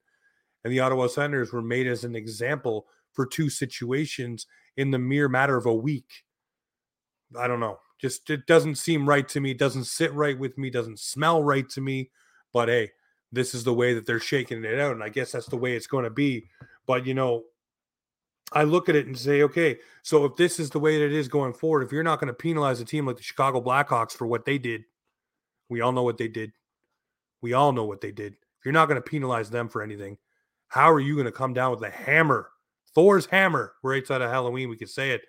And 0.63 0.71
the 0.71 0.79
Ottawa 0.79 1.07
Senators 1.07 1.51
were 1.51 1.63
made 1.63 1.87
as 1.87 2.03
an 2.03 2.15
example 2.15 2.85
for 3.13 3.25
two 3.25 3.49
situations 3.49 4.45
in 4.77 4.91
the 4.91 4.99
mere 4.99 5.27
matter 5.27 5.57
of 5.57 5.65
a 5.65 5.73
week. 5.73 6.23
I 7.37 7.47
don't 7.47 7.59
know. 7.59 7.79
Just 7.99 8.29
it 8.29 8.45
doesn't 8.45 8.75
seem 8.75 9.07
right 9.07 9.27
to 9.29 9.39
me, 9.39 9.51
it 9.51 9.59
doesn't 9.59 9.85
sit 9.85 10.13
right 10.13 10.37
with 10.37 10.57
me, 10.57 10.69
doesn't 10.69 10.99
smell 10.99 11.43
right 11.43 11.67
to 11.69 11.81
me. 11.81 12.11
But 12.53 12.67
hey, 12.67 12.91
this 13.31 13.55
is 13.55 13.63
the 13.63 13.73
way 13.73 13.93
that 13.93 14.05
they're 14.05 14.19
shaking 14.19 14.63
it 14.63 14.79
out. 14.79 14.93
And 14.93 15.03
I 15.03 15.09
guess 15.09 15.31
that's 15.31 15.47
the 15.47 15.57
way 15.57 15.75
it's 15.75 15.87
going 15.87 16.03
to 16.03 16.09
be. 16.09 16.47
But 16.85 17.05
you 17.05 17.13
know, 17.13 17.43
I 18.51 18.63
look 18.63 18.89
at 18.89 18.95
it 18.95 19.07
and 19.07 19.17
say, 19.17 19.43
okay, 19.43 19.77
so 20.03 20.25
if 20.25 20.35
this 20.35 20.59
is 20.59 20.69
the 20.69 20.79
way 20.79 20.99
that 20.99 21.05
it 21.05 21.13
is 21.13 21.27
going 21.27 21.53
forward, 21.53 21.83
if 21.83 21.91
you're 21.91 22.03
not 22.03 22.19
going 22.19 22.27
to 22.27 22.33
penalize 22.33 22.81
a 22.81 22.85
team 22.85 23.05
like 23.05 23.17
the 23.17 23.23
Chicago 23.23 23.61
Blackhawks 23.61 24.11
for 24.11 24.27
what 24.27 24.45
they 24.45 24.57
did, 24.57 24.83
we 25.69 25.79
all 25.79 25.93
know 25.93 26.03
what 26.03 26.17
they 26.17 26.27
did. 26.27 26.51
We 27.41 27.53
all 27.53 27.71
know 27.71 27.85
what 27.85 28.01
they 28.01 28.11
did. 28.11 28.33
If 28.33 28.65
you're 28.65 28.73
not 28.73 28.87
going 28.87 29.01
to 29.01 29.09
penalize 29.09 29.49
them 29.49 29.69
for 29.69 29.81
anything, 29.81 30.17
how 30.67 30.91
are 30.91 30.99
you 30.99 31.15
going 31.15 31.25
to 31.25 31.31
come 31.31 31.53
down 31.53 31.71
with 31.71 31.83
a 31.83 31.89
hammer, 31.89 32.49
Thor's 32.93 33.25
hammer, 33.25 33.73
right 33.83 34.05
side 34.05 34.21
of 34.21 34.29
Halloween? 34.29 34.69
We 34.69 34.77
could 34.77 34.89
say 34.89 35.11
it. 35.11 35.21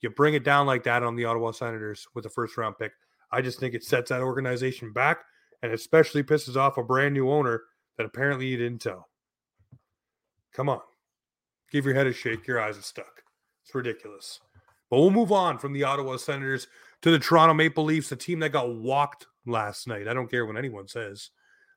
You 0.00 0.10
bring 0.10 0.34
it 0.34 0.44
down 0.44 0.66
like 0.66 0.84
that 0.84 1.02
on 1.02 1.16
the 1.16 1.24
Ottawa 1.24 1.50
Senators 1.50 2.06
with 2.14 2.26
a 2.26 2.30
first 2.30 2.56
round 2.56 2.76
pick. 2.78 2.92
I 3.32 3.42
just 3.42 3.58
think 3.58 3.74
it 3.74 3.84
sets 3.84 4.10
that 4.10 4.20
organization 4.20 4.92
back 4.92 5.24
and 5.62 5.72
especially 5.72 6.22
pisses 6.22 6.56
off 6.56 6.78
a 6.78 6.84
brand 6.84 7.14
new 7.14 7.30
owner 7.30 7.62
that 7.96 8.06
apparently 8.06 8.46
you 8.46 8.56
didn't 8.56 8.80
tell. 8.82 9.08
Come 10.52 10.68
on. 10.68 10.80
Give 11.70 11.84
your 11.84 11.94
head 11.94 12.06
a 12.06 12.12
shake. 12.12 12.46
Your 12.46 12.60
eyes 12.60 12.78
are 12.78 12.82
stuck. 12.82 13.22
It's 13.64 13.74
ridiculous. 13.74 14.40
But 14.90 15.00
we'll 15.00 15.10
move 15.10 15.32
on 15.32 15.58
from 15.58 15.72
the 15.72 15.84
Ottawa 15.84 16.16
Senators 16.16 16.68
to 17.02 17.10
the 17.10 17.18
Toronto 17.18 17.54
Maple 17.54 17.84
Leafs, 17.84 18.12
a 18.12 18.16
team 18.16 18.40
that 18.40 18.52
got 18.52 18.74
walked 18.74 19.26
last 19.46 19.88
night. 19.88 20.08
I 20.08 20.14
don't 20.14 20.30
care 20.30 20.46
what 20.46 20.56
anyone 20.56 20.88
says. 20.88 21.30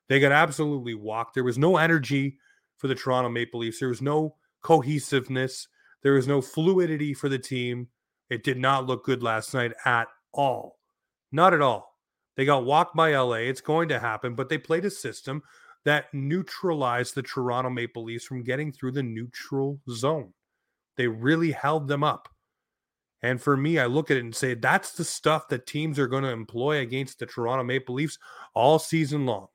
They 0.08 0.20
got 0.20 0.32
absolutely 0.32 0.94
walked. 0.94 1.34
There 1.34 1.44
was 1.44 1.58
no 1.58 1.76
energy 1.76 2.38
for 2.76 2.88
the 2.88 2.94
Toronto 2.94 3.28
Maple 3.28 3.60
Leafs. 3.60 3.80
There 3.80 3.88
was 3.88 4.02
no 4.02 4.36
cohesiveness. 4.62 5.68
There 6.02 6.14
was 6.14 6.28
no 6.28 6.40
fluidity 6.40 7.12
for 7.12 7.28
the 7.28 7.38
team. 7.38 7.88
It 8.30 8.44
did 8.44 8.58
not 8.58 8.86
look 8.86 9.04
good 9.04 9.22
last 9.22 9.52
night 9.54 9.72
at 9.84 10.08
all. 10.32 10.78
Not 11.32 11.54
at 11.54 11.60
all. 11.60 11.96
They 12.36 12.44
got 12.44 12.64
walked 12.64 12.94
by 12.94 13.16
LA. 13.16 13.48
It's 13.48 13.60
going 13.60 13.88
to 13.88 13.98
happen, 13.98 14.34
but 14.34 14.48
they 14.48 14.58
played 14.58 14.84
a 14.84 14.90
system 14.90 15.42
that 15.88 16.12
neutralized 16.12 17.14
the 17.14 17.22
Toronto 17.22 17.70
Maple 17.70 18.04
Leafs 18.04 18.26
from 18.26 18.42
getting 18.42 18.70
through 18.70 18.92
the 18.92 19.02
neutral 19.02 19.80
zone. 19.88 20.34
They 20.98 21.06
really 21.06 21.50
held 21.50 21.88
them 21.88 22.04
up. 22.04 22.28
And 23.22 23.40
for 23.40 23.56
me, 23.56 23.78
I 23.78 23.86
look 23.86 24.10
at 24.10 24.18
it 24.18 24.24
and 24.24 24.36
say 24.36 24.52
that's 24.52 24.92
the 24.92 25.02
stuff 25.02 25.48
that 25.48 25.66
teams 25.66 25.98
are 25.98 26.06
going 26.06 26.24
to 26.24 26.28
employ 26.28 26.80
against 26.80 27.18
the 27.18 27.24
Toronto 27.24 27.64
Maple 27.64 27.94
Leafs 27.94 28.18
all 28.52 28.78
season 28.78 29.24
long. 29.24 29.46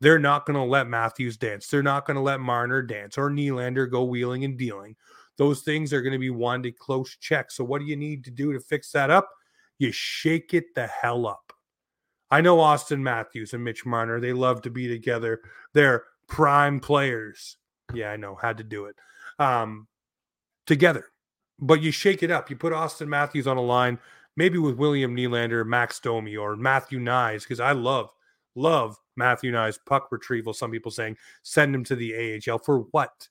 They're 0.00 0.18
not 0.18 0.46
going 0.46 0.56
to 0.56 0.64
let 0.64 0.88
Matthews 0.88 1.36
dance. 1.36 1.68
They're 1.68 1.80
not 1.80 2.06
going 2.06 2.16
to 2.16 2.22
let 2.22 2.40
Marner 2.40 2.82
dance 2.82 3.16
or 3.16 3.30
Nylander 3.30 3.88
go 3.88 4.02
wheeling 4.02 4.42
and 4.42 4.58
dealing. 4.58 4.96
Those 5.36 5.60
things 5.60 5.92
are 5.92 6.02
going 6.02 6.12
to 6.12 6.18
be 6.18 6.30
one 6.30 6.60
to 6.64 6.72
close 6.72 7.16
check. 7.20 7.52
So, 7.52 7.62
what 7.62 7.78
do 7.78 7.84
you 7.84 7.96
need 7.96 8.24
to 8.24 8.32
do 8.32 8.52
to 8.52 8.58
fix 8.58 8.90
that 8.90 9.10
up? 9.10 9.30
You 9.78 9.92
shake 9.92 10.54
it 10.54 10.74
the 10.74 10.88
hell 10.88 11.24
up. 11.24 11.52
I 12.30 12.40
know 12.40 12.58
Auston 12.58 13.00
Matthews 13.00 13.54
and 13.54 13.64
Mitch 13.64 13.86
Marner, 13.86 14.20
they 14.20 14.32
love 14.32 14.62
to 14.62 14.70
be 14.70 14.88
together. 14.88 15.40
They're 15.72 16.04
prime 16.26 16.80
players. 16.80 17.56
Yeah, 17.94 18.10
I 18.10 18.16
know, 18.16 18.34
had 18.34 18.58
to 18.58 18.64
do 18.64 18.86
it. 18.86 18.96
Um, 19.38 19.88
together 20.66 21.06
but 21.58 21.82
you 21.82 21.90
shake 21.90 22.22
it 22.22 22.30
up. 22.30 22.50
You 22.50 22.56
put 22.56 22.72
Auston 22.72 23.08
Matthews 23.08 23.46
on 23.46 23.56
a 23.56 23.62
line, 23.62 23.98
maybe 24.36 24.58
with 24.58 24.76
William 24.76 25.16
Nylander, 25.16 25.66
Max 25.66 25.98
Domi, 26.00 26.36
or 26.36 26.56
Matthew 26.56 27.00
Knies, 27.00 27.42
because 27.42 27.60
I 27.60 27.72
love, 27.72 28.10
love 28.54 28.96
Matthew 29.16 29.52
Knies 29.52 29.78
puck 29.84 30.08
retrieval. 30.10 30.52
Some 30.52 30.70
people 30.70 30.90
saying 30.90 31.16
send 31.42 31.74
him 31.74 31.84
to 31.84 31.96
the 31.96 32.40
AHL 32.46 32.58
for 32.58 32.80
what? 32.92 33.28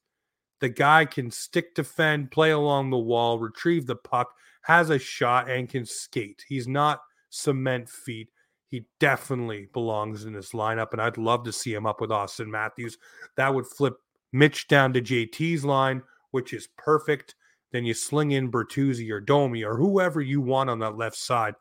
The 0.59 0.69
guy 0.69 1.05
can 1.05 1.29
stick 1.31 1.75
defend, 1.75 2.31
play 2.31 2.51
along 2.51 2.89
the 2.89 2.97
wall, 2.97 3.39
retrieve 3.39 3.85
the 3.85 3.95
puck, 3.95 4.33
has 4.63 4.89
a 4.89 4.99
shot, 4.99 5.49
and 5.49 5.69
can 5.69 5.85
skate. 5.85 6.43
He's 6.47 6.67
not 6.67 7.01
cement 7.29 7.89
feet. 7.89 8.29
He 8.69 8.85
definitely 8.99 9.69
belongs 9.73 10.25
in 10.25 10.33
this 10.33 10.51
lineup, 10.51 10.91
and 10.91 11.01
I'd 11.01 11.17
love 11.17 11.43
to 11.45 11.53
see 11.53 11.73
him 11.73 11.85
up 11.85 12.01
with 12.01 12.09
Auston 12.09 12.47
Matthews. 12.47 12.97
That 13.35 13.53
would 13.53 13.65
flip 13.65 13.95
Mitch 14.33 14.67
down 14.67 14.93
to 14.93 15.01
JT's 15.01 15.63
line, 15.63 16.03
which 16.31 16.53
is 16.53 16.67
perfect. 16.77 17.35
Then 17.71 17.85
you 17.85 17.93
sling 17.93 18.31
in 18.31 18.51
Bertuzzi 18.51 19.09
or 19.11 19.19
Domi 19.19 19.63
or 19.63 19.77
whoever 19.77 20.21
you 20.21 20.41
want 20.41 20.69
on 20.69 20.79
that 20.79 20.97
left 20.97 21.17
side. 21.17 21.55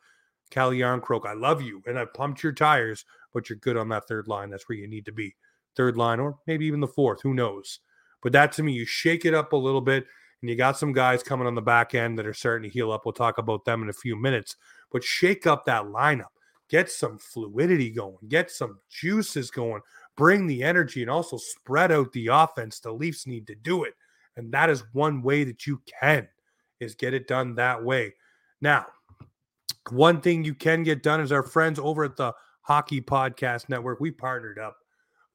Calle 0.51 0.73
Jarnkrok, 0.73 1.27
I 1.27 1.35
love 1.35 1.61
you 1.61 1.83
and 1.87 1.99
I 1.99 2.05
pumped 2.05 2.43
your 2.43 2.53
tires, 2.53 3.05
but 3.33 3.49
you're 3.49 3.59
good 3.59 3.77
on 3.77 3.89
that 3.89 4.07
third 4.07 4.29
line. 4.29 4.51
That's 4.51 4.69
where 4.69 4.79
you 4.79 4.89
need 4.89 5.05
to 5.07 5.13
be. 5.13 5.35
Third 5.77 5.97
line 5.97 6.21
or 6.21 6.39
maybe 6.47 6.67
even 6.67 6.81
the 6.81 6.87
fourth. 6.87 7.21
Who 7.23 7.35
knows? 7.35 7.81
But 8.23 8.33
that 8.33 8.53
to 8.53 8.63
me, 8.63 8.73
you 8.73 8.85
shake 8.85 9.25
it 9.25 9.35
up 9.35 9.53
a 9.53 9.57
little 9.57 9.81
bit 9.81 10.07
and 10.41 10.51
you 10.51 10.57
got 10.57 10.79
some 10.79 10.93
guys 10.93 11.23
coming 11.23 11.47
on 11.47 11.55
the 11.55 11.63
back 11.63 11.95
end 11.95 12.19
that 12.19 12.27
are 12.27 12.35
starting 12.35 12.69
to 12.69 12.73
heal 12.73 12.93
up. 12.93 13.05
We'll 13.05 13.13
talk 13.13 13.39
about 13.39 13.65
them 13.65 13.83
in 13.83 13.89
a 13.89 13.93
few 13.93 14.17
minutes. 14.17 14.57
But 14.93 15.03
shake 15.03 15.47
up 15.47 15.67
that 15.67 15.85
lineup. 15.85 16.27
Get 16.69 16.91
some 16.91 17.19
fluidity 17.19 17.91
going. 17.91 18.17
Get 18.29 18.51
some 18.51 18.79
juices 18.91 19.51
going. 19.51 19.83
Bring 20.17 20.47
the 20.47 20.63
energy 20.63 21.03
and 21.03 21.11
also 21.11 21.37
spread 21.37 21.93
out 21.93 22.13
the 22.13 22.29
offense. 22.29 22.81
The 22.81 22.93
Leafs 22.93 23.27
need 23.27 23.47
to 23.47 23.55
do 23.55 23.85
it. 23.85 23.95
And 24.37 24.53
that 24.53 24.71
is 24.71 24.85
one 24.93 25.23
way 25.23 25.45
that 25.45 25.67
you 25.67 25.81
can 26.01 26.29
is 26.81 26.95
get 26.95 27.15
it 27.15 27.29
done 27.29 27.55
that 27.55 27.83
way. 27.83 28.15
Now, 28.61 28.87
one 29.91 30.21
thing 30.21 30.45
you 30.45 30.55
can 30.55 30.83
get 30.83 31.03
done 31.03 31.21
is 31.21 31.33
our 31.33 31.43
friends 31.43 31.79
over 31.79 32.05
at 32.05 32.17
the 32.17 32.33
Hockey 32.63 33.01
Podcast 33.01 33.69
Network. 33.69 34.01
We 34.01 34.11
partnered 34.11 34.59
up 34.59 34.77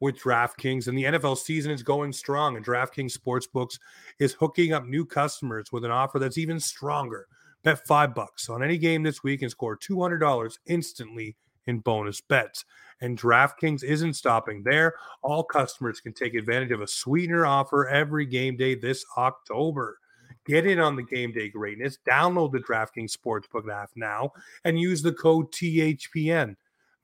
with 0.01 0.19
DraftKings, 0.19 0.87
and 0.87 0.97
the 0.97 1.03
NFL 1.03 1.37
season 1.37 1.71
is 1.71 1.83
going 1.83 2.11
strong. 2.11 2.57
And 2.57 2.65
DraftKings 2.65 3.17
Sportsbooks 3.17 3.79
is 4.19 4.33
hooking 4.33 4.73
up 4.73 4.85
new 4.85 5.05
customers 5.05 5.71
with 5.71 5.85
an 5.85 5.91
offer 5.91 6.19
that's 6.19 6.37
even 6.37 6.59
stronger. 6.59 7.27
Bet 7.63 7.85
five 7.85 8.15
bucks 8.15 8.49
on 8.49 8.63
any 8.63 8.77
game 8.77 9.03
this 9.03 9.23
week 9.23 9.41
and 9.41 9.51
score 9.51 9.77
$200 9.77 10.57
instantly 10.67 11.35
in 11.67 11.79
bonus 11.79 12.21
bets. 12.21 12.65
And 13.01 13.19
DraftKings 13.19 13.83
isn't 13.83 14.13
stopping 14.13 14.63
there. 14.63 14.95
All 15.21 15.43
customers 15.43 15.99
can 15.99 16.13
take 16.13 16.33
advantage 16.35 16.71
of 16.71 16.81
a 16.81 16.87
sweetener 16.87 17.45
offer 17.45 17.87
every 17.87 18.25
game 18.25 18.57
day 18.57 18.75
this 18.75 19.05
October. 19.17 19.97
Get 20.45 20.65
in 20.65 20.79
on 20.79 20.95
the 20.95 21.03
game 21.03 21.31
day 21.31 21.49
greatness. 21.49 21.97
Download 22.07 22.51
the 22.51 22.59
DraftKings 22.59 23.15
Sportsbook 23.15 23.71
app 23.71 23.91
now 23.95 24.31
and 24.63 24.79
use 24.79 25.01
the 25.01 25.13
code 25.13 25.51
THPN. 25.51 26.55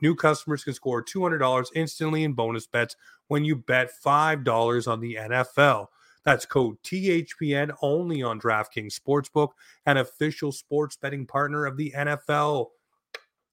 New 0.01 0.15
customers 0.15 0.63
can 0.63 0.73
score 0.73 1.03
$200 1.03 1.65
instantly 1.75 2.23
in 2.23 2.33
bonus 2.33 2.67
bets 2.67 2.95
when 3.27 3.43
you 3.43 3.55
bet 3.55 3.89
$5 4.03 4.87
on 4.87 4.99
the 4.99 5.15
NFL. 5.15 5.87
That's 6.27 6.45
code 6.45 6.77
THPN 6.83 7.73
only 7.81 8.21
on 8.21 8.39
DraftKings 8.41 8.99
Sportsbook, 8.99 9.51
an 9.85 9.95
official 9.95 10.51
sports 10.51 10.97
betting 10.97 11.25
partner 11.25 11.65
of 11.65 11.77
the 11.77 11.93
NFL. 11.95 12.65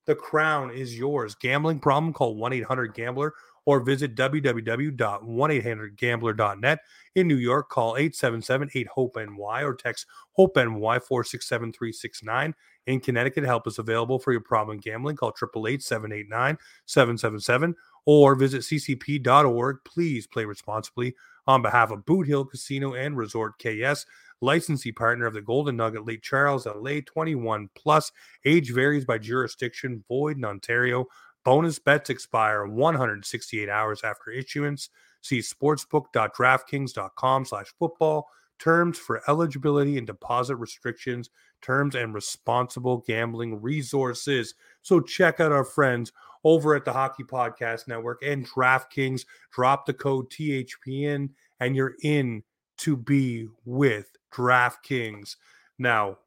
The 0.06 0.16
crown 0.16 0.72
is 0.72 0.98
yours. 0.98 1.36
Gambling 1.36 1.78
problem? 1.78 2.12
Call 2.12 2.34
1 2.34 2.52
800 2.52 2.92
Gambler 2.92 3.32
or 3.64 3.78
visit 3.78 4.16
www.1800Gambler.net. 4.16 6.78
In 7.14 7.28
New 7.28 7.36
York, 7.36 7.68
call 7.68 7.96
877 7.96 8.70
8 8.74 8.88
HOPE 8.88 9.18
NY 9.18 9.62
or 9.62 9.74
text 9.74 10.06
HOPE 10.32 10.56
NY 10.56 10.98
467 10.98 11.72
369. 11.72 12.54
In 12.88 12.98
Connecticut, 12.98 13.44
help 13.44 13.68
is 13.68 13.78
available 13.78 14.18
for 14.18 14.32
your 14.32 14.40
problem 14.40 14.78
gambling. 14.78 15.14
Call 15.14 15.28
888 15.28 15.80
789 15.80 16.58
777 16.86 17.76
or 18.04 18.34
visit 18.34 18.62
ccp.org. 18.62 19.76
Please 19.84 20.26
play 20.26 20.44
responsibly 20.44 21.14
on 21.46 21.62
behalf 21.62 21.90
of 21.90 22.04
Boot 22.04 22.26
Hill 22.26 22.44
Casino 22.44 22.94
and 22.94 23.16
Resort 23.16 23.54
KS 23.58 24.06
licensee 24.40 24.92
partner 24.92 25.26
of 25.26 25.34
the 25.34 25.40
Golden 25.40 25.76
Nugget, 25.76 26.06
Lake 26.06 26.22
Charles, 26.22 26.66
LA, 26.66 27.00
21 27.04 27.68
plus. 27.74 28.12
Age 28.44 28.72
varies 28.72 29.04
by 29.04 29.18
jurisdiction, 29.18 30.04
void 30.08 30.36
in 30.36 30.44
Ontario. 30.44 31.06
Bonus 31.44 31.78
bets 31.78 32.10
expire 32.10 32.66
168 32.66 33.68
hours 33.68 34.02
after 34.04 34.30
issuance. 34.30 34.90
See 35.20 35.40
sportsbook.draftkings.com 35.40 37.44
slash 37.44 37.74
football. 37.78 38.28
Terms 38.58 38.98
for 38.98 39.22
eligibility 39.28 39.98
and 39.98 40.06
deposit 40.06 40.56
restrictions, 40.56 41.28
terms 41.60 41.96
and 41.96 42.14
responsible 42.14 43.04
gambling 43.06 43.60
resources. 43.60 44.54
So 44.82 45.00
check 45.00 45.40
out 45.40 45.52
our 45.52 45.64
friends 45.64 46.12
over 46.44 46.74
at 46.74 46.84
the 46.84 46.92
Hockey 46.92 47.24
Podcast 47.24 47.88
Network 47.88 48.22
and 48.22 48.46
DraftKings. 48.46 49.24
Drop 49.52 49.86
the 49.86 49.94
code 49.94 50.30
THPN 50.30 51.30
and 51.60 51.74
you're 51.74 51.94
in 52.02 52.42
to 52.78 52.96
be 52.96 53.48
with 53.64 54.10
DraftKings. 54.32 55.36
Now, 55.78 56.18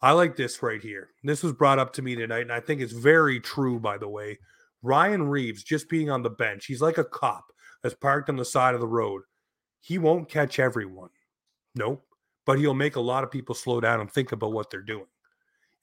I 0.00 0.12
like 0.12 0.36
this 0.36 0.62
right 0.62 0.80
here. 0.80 1.10
This 1.24 1.42
was 1.42 1.52
brought 1.52 1.78
up 1.78 1.92
to 1.94 2.02
me 2.02 2.14
tonight, 2.14 2.42
and 2.42 2.52
I 2.52 2.60
think 2.60 2.80
it's 2.80 2.92
very 2.92 3.40
true, 3.40 3.80
by 3.80 3.98
the 3.98 4.08
way. 4.08 4.38
Ryan 4.82 5.28
Reaves 5.28 5.64
just 5.64 5.88
being 5.88 6.08
on 6.08 6.22
the 6.22 6.30
bench, 6.30 6.66
he's 6.66 6.80
like 6.80 6.98
a 6.98 7.04
cop 7.04 7.52
that's 7.82 7.96
parked 7.96 8.28
on 8.28 8.36
the 8.36 8.44
side 8.44 8.74
of 8.74 8.80
the 8.80 8.86
road. 8.86 9.22
He 9.80 9.98
won't 9.98 10.28
catch 10.28 10.58
everyone. 10.58 11.10
Nope. 11.74 12.04
But 12.46 12.58
he'll 12.58 12.74
make 12.74 12.96
a 12.96 13.00
lot 13.00 13.24
of 13.24 13.30
people 13.30 13.54
slow 13.54 13.80
down 13.80 14.00
and 14.00 14.10
think 14.10 14.32
about 14.32 14.52
what 14.52 14.70
they're 14.70 14.80
doing. 14.80 15.06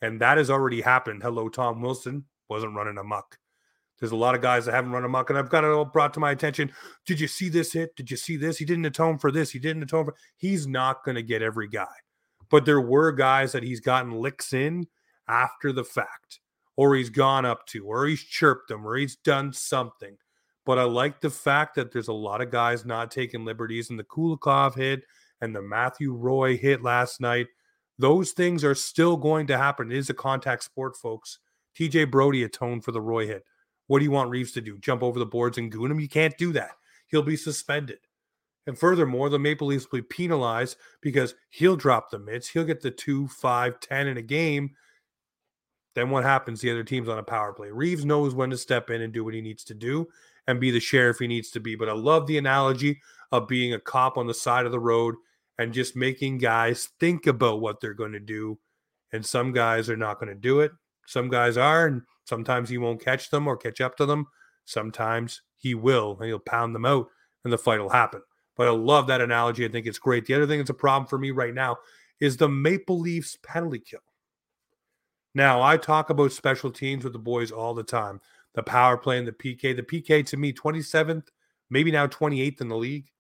And 0.01 0.20
that 0.22 0.38
has 0.38 0.50
already 0.50 0.82
happened. 0.82 1.22
Hello, 1.22 1.50
Tom 1.50 1.82
Wilson 1.82 2.25
wasn't 2.50 2.75
running 2.75 2.98
amok. 2.98 3.38
There's 3.99 4.11
a 4.11 4.15
lot 4.17 4.35
of 4.35 4.41
guys 4.41 4.65
that 4.65 4.73
haven't 4.73 4.91
run 4.91 5.05
amok, 5.05 5.29
and 5.29 5.39
I've 5.39 5.49
got 5.49 5.63
it 5.63 5.69
all 5.69 5.85
brought 5.85 6.13
to 6.15 6.19
my 6.19 6.31
attention. 6.31 6.71
Did 7.05 7.19
you 7.19 7.27
see 7.27 7.49
this 7.49 7.71
hit? 7.73 7.95
Did 7.95 8.11
you 8.11 8.17
see 8.17 8.35
this? 8.37 8.57
He 8.57 8.65
didn't 8.65 8.85
atone 8.85 9.17
for 9.17 9.31
this. 9.31 9.51
He 9.51 9.59
didn't 9.59 9.83
atone 9.83 10.05
for. 10.05 10.15
He's 10.35 10.67
not 10.67 11.03
going 11.05 11.15
to 11.15 11.23
get 11.23 11.41
every 11.41 11.67
guy, 11.69 11.95
but 12.49 12.65
there 12.65 12.81
were 12.81 13.11
guys 13.11 13.53
that 13.53 13.63
he's 13.63 13.79
gotten 13.79 14.11
licks 14.11 14.51
in 14.53 14.87
after 15.27 15.71
the 15.71 15.85
fact. 15.85 16.39
or 16.77 16.95
he's 16.95 17.09
gone 17.09 17.45
up 17.45 17.65
to, 17.67 17.85
or 17.85 18.05
he's 18.05 18.23
chirped 18.23 18.67
them, 18.69 18.85
or 18.85 18.95
he's 18.95 19.15
done 19.17 19.53
something. 19.53 20.17
But 20.65 20.79
I 20.79 20.83
like 20.83 21.21
the 21.21 21.29
fact 21.29 21.75
that 21.75 21.91
there's 21.91 22.07
a 22.07 22.13
lot 22.13 22.41
of 22.41 22.51
guys 22.51 22.85
not 22.85 23.11
taking 23.11 23.45
liberties, 23.45 23.89
and 23.89 23.99
the 23.99 24.03
Kulikov 24.03 24.75
hit 24.75 25.03
and 25.41 25.55
the 25.55 25.61
Matthew 25.61 26.13
Roy 26.13 26.57
hit 26.57 26.81
last 26.81 27.21
night. 27.21 27.47
Those 27.97 28.31
things 28.31 28.63
are 28.63 28.75
still 28.75 29.15
going 29.15 29.47
to 29.47 29.57
happen. 29.57 29.91
It 29.91 29.97
is 29.97 30.09
a 30.09 30.13
contact 30.13 30.63
sport, 30.63 30.97
folks. 30.97 31.39
TJ 31.77 32.09
Brodie 32.11 32.43
atoned 32.43 32.83
for 32.83 32.91
the 32.91 33.01
Roy 33.01 33.27
hit. 33.27 33.43
What 33.88 34.00
do 34.00 34.06
you 34.06 34.12
want 34.12 34.30
Reaves 34.30 34.51
to 34.54 34.62
do? 34.62 34.77
Jump 34.80 35.04
over 35.04 35.20
the 35.20 35.25
boards 35.25 35.58
and 35.58 35.72
goon 35.72 35.92
him? 35.92 36.00
You 36.00 36.10
can't 36.10 36.38
do 36.38 36.51
that. 36.54 36.72
He'll 37.08 37.22
be 37.22 37.38
suspended. 37.38 38.00
And 38.68 38.77
furthermore, 38.77 39.30
the 39.30 39.38
Maple 39.38 39.68
Leafs 39.68 39.86
will 39.92 40.00
be 40.00 40.08
penalized 40.08 40.77
because 41.01 41.36
he'll 41.50 41.75
drop 41.75 42.10
the 42.10 42.18
mitts. 42.18 42.48
He'll 42.48 42.63
get 42.63 42.82
the 42.82 42.92
two, 42.92 43.27
five, 43.27 43.80
ten 43.80 44.08
in 44.08 44.18
a 44.18 44.24
game. 44.24 44.72
Then 45.94 46.10
what 46.10 46.24
happens? 46.24 46.62
The 46.62 46.72
other 46.72 46.84
team's 46.84 47.08
on 47.08 47.20
a 47.20 47.24
power 47.24 47.54
play. 47.54 47.70
Reaves 47.70 48.06
knows 48.06 48.34
when 48.34 48.50
to 48.50 48.58
step 48.58 48.89
in 48.89 49.01
and 49.01 49.13
do 49.13 49.24
what 49.24 49.36
he 49.36 49.42
needs 49.42 49.63
to 49.65 49.74
do 49.74 50.08
and 50.48 50.60
be 50.60 50.72
the 50.72 50.80
sheriff 50.80 51.20
he 51.20 51.27
needs 51.27 51.51
to 51.51 51.60
be. 51.60 51.75
But 51.75 51.89
I 51.89 51.94
love 51.94 52.27
the 52.27 52.38
analogy 52.38 53.01
of 53.32 53.48
being 53.48 53.74
a 53.74 53.80
cop 53.80 54.18
on 54.18 54.27
the 54.27 54.34
side 54.34 54.65
of 54.65 54.72
the 54.72 54.80
road 54.80 55.15
and 55.58 55.74
just 55.74 55.96
making 55.96 56.39
guys 56.39 56.89
think 57.00 57.27
about 57.27 57.62
what 57.62 57.80
they're 57.80 57.94
going 57.94 58.12
to 58.12 58.20
do. 58.20 58.60
And 59.13 59.25
some 59.25 59.54
guys 59.54 59.89
are 59.89 59.96
not 59.96 60.20
going 60.20 60.34
to 60.34 60.39
do 60.39 60.60
it. 60.60 60.72
Some 61.08 61.30
guys 61.30 61.56
are, 61.56 61.86
and 61.86 62.01
sometimes 62.25 62.70
he 62.70 62.77
won't 62.77 63.03
catch 63.03 63.29
them 63.29 63.48
or 63.48 63.55
catch 63.55 63.79
up 63.82 63.96
to 63.98 64.05
them. 64.05 64.27
Sometimes 64.65 65.41
he 65.55 65.74
will, 65.74 66.17
and 66.20 66.27
he'll 66.27 66.39
pound 66.39 66.75
them 66.75 66.86
out, 66.86 67.08
and 67.44 67.53
the 67.53 67.58
fight 67.58 67.79
will 67.79 67.89
happen. 67.89 68.22
But 68.58 68.67
I 68.67 68.72
love 68.72 69.08
that 69.08 69.22
analogy. 69.22 69.65
I 69.65 69.70
think 69.70 69.86
it's 69.86 70.00
great. 70.00 70.25
The 70.25 70.34
other 70.34 70.48
thing 70.48 70.60
that's 70.60 70.70
a 70.70 70.74
problem 70.74 71.08
for 71.08 71.17
me 71.17 71.32
right 71.32 71.53
now 71.53 71.77
is 72.20 72.38
the 72.38 72.50
Maple 72.50 73.00
Leafs 73.00 73.38
penalty 73.44 73.79
kill. 73.79 74.00
Now, 75.34 75.62
I 75.62 75.77
talk 75.77 76.10
about 76.10 76.32
special 76.32 76.72
teams 76.72 77.03
with 77.03 77.13
the 77.13 77.20
boys 77.20 77.51
all 77.51 77.74
the 77.74 77.84
time 77.84 78.22
the 78.53 78.63
power 78.63 78.98
play 78.98 79.17
and 79.17 79.27
the 79.27 79.34
PK. 79.34 79.75
The 79.75 79.84
PK 79.84 80.25
to 80.27 80.38
me, 80.38 80.53
27th, 80.53 81.27
maybe 81.70 81.91
now 81.91 82.08
28th 82.08 82.62
in 82.62 82.70
the 82.70 82.77
league. 82.77 83.12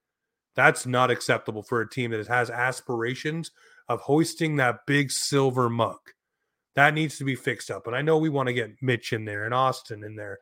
That's 0.55 0.85
not 0.85 1.11
acceptable 1.11 1.61
for 1.61 1.81
a 1.81 1.89
team 1.89 2.11
that 2.11 2.25
has 2.27 2.49
aspirations 2.49 3.51
of 3.89 3.99
hoisting 3.99 4.55
that 4.55 4.85
big 4.87 5.11
silver 5.11 5.69
mug. 5.69 5.99
That 6.75 6.93
needs 6.93 7.17
to 7.17 7.23
be 7.23 7.35
fixed 7.35 7.71
up. 7.71 7.87
And 7.87 7.95
I 7.95 8.01
know 8.01 8.17
we 8.17 8.29
want 8.29 8.47
to 8.47 8.53
get 8.53 8.81
Mitch 8.81 9.13
in 9.13 9.25
there 9.25 9.45
and 9.45 9.53
Austin 9.53 10.03
in 10.03 10.15
there. 10.15 10.39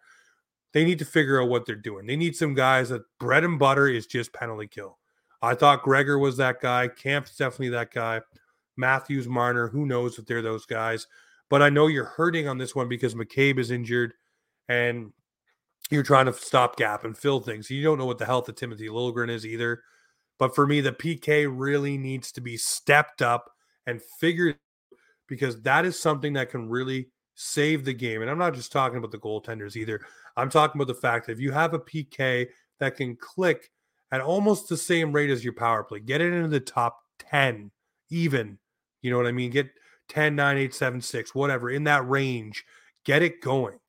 They 0.74 0.84
need 0.84 1.00
to 1.00 1.06
figure 1.06 1.42
out 1.42 1.50
what 1.50 1.66
they're 1.66 1.76
doing. 1.76 2.08
They 2.08 2.16
need 2.16 2.36
some 2.36 2.56
guys 2.56 2.90
that 2.90 3.04
bread 3.20 3.44
and 3.44 3.60
butter 3.60 3.88
is 3.88 4.08
just 4.08 4.34
penalty 4.34 4.68
kill. 4.68 4.98
I 5.42 5.54
thought 5.54 5.84
Gregor 5.84 6.18
was 6.18 6.38
that 6.38 6.60
guy. 6.62 6.88
Kampf's 6.88 7.36
definitely 7.36 7.70
that 7.70 7.92
guy. 7.92 8.22
Matthews, 8.76 9.28
Marner, 9.28 9.68
who 9.68 9.86
knows 9.86 10.18
if 10.18 10.26
they're 10.26 10.42
those 10.42 10.66
guys. 10.66 11.06
But 11.50 11.62
I 11.62 11.70
know 11.70 11.88
you're 11.88 12.06
hurting 12.06 12.48
on 12.48 12.58
this 12.58 12.74
one 12.74 12.88
because 12.88 13.14
McCabe 13.14 13.60
is 13.60 13.70
injured 13.70 14.14
and 14.68 15.12
you're 15.92 16.02
trying 16.02 16.26
to 16.26 16.34
stop 16.34 16.78
gap 16.78 17.04
and 17.04 17.16
fill 17.16 17.42
things. 17.42 17.70
You 17.70 17.84
don't 17.84 18.00
know 18.00 18.06
what 18.06 18.18
the 18.18 18.26
health 18.26 18.50
of 18.50 18.56
Timothy 18.56 18.88
Liljegren 18.88 19.30
is 19.30 19.46
either. 19.46 19.84
But 20.40 20.56
for 20.56 20.66
me, 20.66 20.82
the 20.82 20.92
PK 20.92 21.48
really 21.50 21.98
needs 21.98 22.32
to 22.32 22.42
be 22.42 22.58
stepped 22.58 23.22
up 23.22 23.52
and 23.86 24.02
figured 24.20 24.58
because 25.28 25.62
that 25.62 25.86
is 25.86 26.00
something 26.00 26.34
that 26.34 26.50
can 26.50 26.70
really 26.70 27.08
save 27.36 27.86
the 27.86 27.94
game. 27.94 28.22
And 28.22 28.30
I'm 28.30 28.38
not 28.38 28.54
just 28.54 28.72
talking 28.72 28.98
about 28.98 29.12
the 29.12 29.18
goaltenders 29.18 29.76
either. 29.76 30.02
I'm 30.38 30.50
talking 30.50 30.80
about 30.80 30.94
the 30.94 31.00
fact 31.00 31.26
that 31.26 31.34
if 31.34 31.40
you 31.40 31.52
have 31.52 31.74
a 31.74 31.80
PK 31.80 32.48
that 32.80 32.96
can 32.96 33.16
click 33.16 33.70
at 34.12 34.22
almost 34.22 34.70
the 34.70 34.78
same 34.78 35.12
rate 35.12 35.30
as 35.30 35.44
your 35.44 35.54
power 35.54 35.84
play, 35.84 36.00
get 36.00 36.22
it 36.22 36.34
into 36.34 36.50
the 36.50 36.60
top 36.60 37.00
10, 37.20 37.72
even. 38.10 38.58
You 39.02 39.12
know 39.12 39.18
what 39.18 39.28
I 39.28 39.32
mean? 39.32 39.52
Get 39.52 39.70
10, 40.10 40.36
9, 40.36 40.58
8, 40.58 40.74
7, 40.74 41.02
6, 41.02 41.36
whatever, 41.36 41.70
in 41.70 41.86
that 41.86 42.08
range. 42.08 42.64
Get 43.06 43.22
it 43.22 43.42
going 43.42 43.80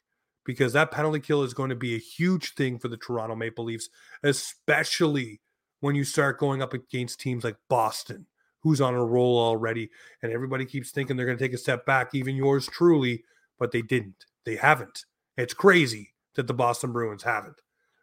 because 0.45 0.73
that 0.73 0.90
penalty 0.90 1.20
kill 1.20 1.42
is 1.42 1.55
going 1.55 1.70
to 1.70 1.77
be 1.77 1.94
a 1.94 1.99
huge 1.99 2.55
thing 2.55 2.79
for 2.79 2.88
the 2.88 2.97
Toronto 2.97 3.35
Maple 3.35 3.64
Leafs, 3.64 3.88
especially 4.23 5.40
when 5.81 5.94
you 5.94 6.05
start 6.05 6.38
going 6.38 6.62
up 6.62 6.73
against 6.73 7.20
teams 7.20 7.44
like 7.44 7.57
Boston, 7.68 8.27
who's 8.64 8.81
on 8.81 8.94
a 8.94 9.05
roll 9.05 9.38
already. 9.38 9.90
And 10.22 10.33
everybody 10.33 10.64
keeps 10.64 10.90
thinking 10.90 11.16
they're 11.16 11.27
going 11.27 11.38
to 11.38 11.44
take 11.44 11.53
a 11.53 11.59
step 11.59 11.87
back, 11.87 12.14
even 12.14 12.35
yours 12.35 12.66
truly, 12.66 13.22
but 13.59 13.70
they 13.70 13.83
didn't. 13.83 14.24
They 14.44 14.57
haven't. 14.57 15.05
It's 15.37 15.55
crazy 15.55 16.14
that 16.35 16.46
the 16.46 16.55
Boston 16.55 16.90
Bruins 16.90 17.22
haven't. 17.22 17.61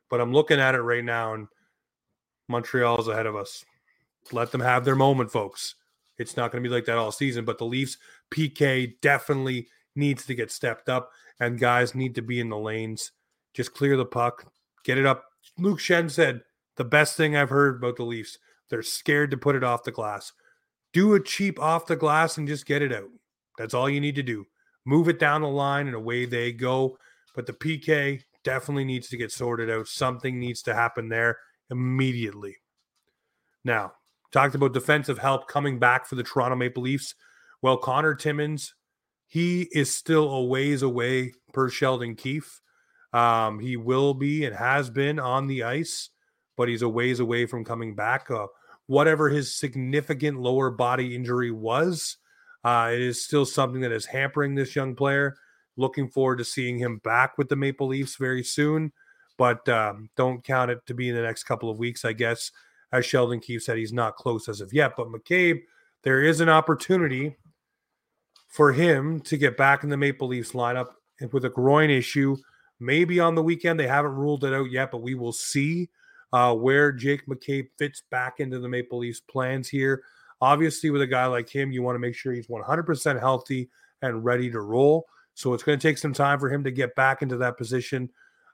But 0.09 0.21
I'm 0.21 0.31
looking 0.31 0.59
at 0.59 0.75
it 0.75 0.81
right 0.81 1.03
now, 1.03 1.33
and 1.33 1.47
Montreal's 2.47 3.07
ahead 3.07 3.25
of 3.25 3.35
us. 3.35 3.65
Let 4.31 4.51
them 4.51 4.61
have 4.61 4.85
their 4.85 4.95
moment, 4.95 5.31
folks. 5.31 5.75
It's 6.17 6.37
not 6.37 6.51
going 6.51 6.63
to 6.63 6.69
be 6.69 6.73
like 6.73 6.85
that 6.85 6.97
all 6.97 7.11
season, 7.11 7.43
but 7.43 7.57
the 7.57 7.65
Leafs 7.65 7.97
PK 8.29 8.93
definitely 9.01 9.67
needs 9.95 10.25
to 10.27 10.35
get 10.35 10.51
stepped 10.51 10.89
up, 10.89 11.11
and 11.39 11.59
guys 11.59 11.95
need 11.95 12.13
to 12.15 12.21
be 12.21 12.39
in 12.39 12.49
the 12.49 12.57
lanes. 12.57 13.11
Just 13.55 13.73
clear 13.73 13.97
the 13.97 14.05
puck, 14.05 14.51
get 14.83 14.99
it 14.99 15.05
up. 15.07 15.25
Luke 15.57 15.79
Schenn 15.79 16.11
said 16.11 16.41
the 16.75 16.83
best 16.83 17.17
thing 17.17 17.35
I've 17.35 17.49
heard 17.49 17.77
about 17.77 17.95
the 17.95 18.03
Leafs. 18.03 18.37
They're 18.69 18.83
scared 18.83 19.31
to 19.31 19.37
put 19.37 19.55
it 19.55 19.63
off 19.63 19.83
the 19.83 19.91
glass. 19.91 20.31
Do 20.93 21.13
a 21.13 21.23
cheap 21.23 21.59
off 21.59 21.85
the 21.85 21.95
glass 21.95 22.37
and 22.37 22.47
just 22.47 22.65
get 22.65 22.81
it 22.81 22.93
out. 22.93 23.09
That's 23.57 23.73
all 23.73 23.89
you 23.89 24.01
need 24.01 24.15
to 24.15 24.23
do. 24.23 24.45
Move 24.85 25.07
it 25.07 25.19
down 25.19 25.41
the 25.41 25.47
line 25.47 25.87
and 25.87 25.95
away 25.95 26.25
they 26.25 26.51
go. 26.51 26.97
But 27.35 27.45
the 27.45 27.53
PK 27.53 28.21
definitely 28.43 28.85
needs 28.85 29.07
to 29.09 29.17
get 29.17 29.31
sorted 29.31 29.69
out. 29.69 29.87
Something 29.87 30.39
needs 30.39 30.61
to 30.63 30.73
happen 30.73 31.09
there 31.09 31.37
immediately. 31.69 32.57
Now, 33.63 33.93
talked 34.31 34.55
about 34.55 34.73
defensive 34.73 35.19
help 35.19 35.47
coming 35.47 35.79
back 35.79 36.07
for 36.07 36.15
the 36.15 36.23
Toronto 36.23 36.55
Maple 36.55 36.83
Leafs. 36.83 37.15
Well, 37.61 37.77
Connor 37.77 38.15
Timmins, 38.15 38.73
he 39.27 39.69
is 39.71 39.93
still 39.93 40.29
a 40.29 40.43
ways 40.43 40.81
away 40.81 41.33
per 41.53 41.69
Sheldon 41.69 42.15
Keefe. 42.15 42.61
Um, 43.13 43.59
he 43.59 43.77
will 43.77 44.13
be 44.13 44.45
and 44.45 44.55
has 44.55 44.89
been 44.89 45.19
on 45.19 45.47
the 45.47 45.63
ice, 45.63 46.09
but 46.57 46.69
he's 46.69 46.81
a 46.81 46.89
ways 46.89 47.19
away 47.19 47.45
from 47.45 47.65
coming 47.65 47.93
back. 47.93 48.31
Uh, 48.31 48.47
whatever 48.91 49.29
his 49.29 49.55
significant 49.55 50.37
lower 50.37 50.69
body 50.69 51.15
injury 51.15 51.49
was, 51.49 52.17
uh, 52.65 52.89
it 52.91 52.99
is 52.99 53.23
still 53.23 53.45
something 53.45 53.79
that 53.79 53.91
is 53.93 54.05
hampering 54.05 54.53
this 54.53 54.75
young 54.75 54.93
player. 54.93 55.33
Looking 55.77 56.09
forward 56.09 56.39
to 56.39 56.43
seeing 56.43 56.77
him 56.77 56.97
back 56.97 57.37
with 57.37 57.47
the 57.47 57.55
Maple 57.55 57.87
Leafs 57.87 58.17
very 58.17 58.43
soon, 58.43 58.91
but 59.37 59.67
um, 59.69 60.09
don't 60.17 60.43
count 60.43 60.71
it 60.71 60.85
to 60.87 60.93
be 60.93 61.07
in 61.07 61.15
the 61.15 61.21
next 61.21 61.45
couple 61.45 61.69
of 61.69 61.79
weeks, 61.79 62.03
I 62.03 62.11
guess. 62.11 62.51
As 62.91 63.05
Sheldon 63.05 63.39
Keefe 63.39 63.63
said, 63.63 63.77
he's 63.77 63.93
not 63.93 64.17
close 64.17 64.49
as 64.49 64.59
of 64.59 64.73
yet. 64.73 64.97
But 64.97 65.07
McCabe, 65.07 65.61
there 66.03 66.21
is 66.21 66.41
an 66.41 66.49
opportunity 66.49 67.37
for 68.49 68.73
him 68.73 69.21
to 69.21 69.37
get 69.37 69.55
back 69.55 69.85
in 69.85 69.89
the 69.89 69.95
Maple 69.95 70.27
Leafs 70.27 70.51
lineup 70.51 70.89
with 71.31 71.45
a 71.45 71.49
groin 71.49 71.89
issue. 71.89 72.35
Maybe 72.81 73.21
on 73.21 73.35
the 73.35 73.43
weekend. 73.43 73.79
They 73.79 73.87
haven't 73.87 74.15
ruled 74.15 74.43
it 74.43 74.53
out 74.53 74.69
yet, 74.69 74.91
but 74.91 75.01
we 75.01 75.15
will 75.15 75.31
see 75.31 75.87
uh, 76.33 76.55
where 76.55 76.91
Jake 76.91 77.25
McCabe 77.27 77.67
fits 77.77 78.03
back 78.09 78.39
into 78.39 78.59
the 78.59 78.69
Maple 78.69 78.99
Leafs 78.99 79.19
plans 79.19 79.67
here. 79.67 80.03
Obviously, 80.39 80.89
with 80.89 81.01
a 81.01 81.07
guy 81.07 81.25
like 81.25 81.49
him, 81.49 81.71
you 81.71 81.83
want 81.83 81.95
to 81.95 81.99
make 81.99 82.15
sure 82.15 82.33
he's 82.33 82.47
100% 82.47 83.19
healthy 83.19 83.69
and 84.01 84.25
ready 84.25 84.49
to 84.49 84.61
roll. 84.61 85.05
So 85.33 85.53
it's 85.53 85.63
going 85.63 85.77
to 85.77 85.87
take 85.87 85.97
some 85.97 86.13
time 86.13 86.39
for 86.39 86.49
him 86.49 86.63
to 86.63 86.71
get 86.71 86.95
back 86.95 87.21
into 87.21 87.37
that 87.37 87.57
position 87.57 88.09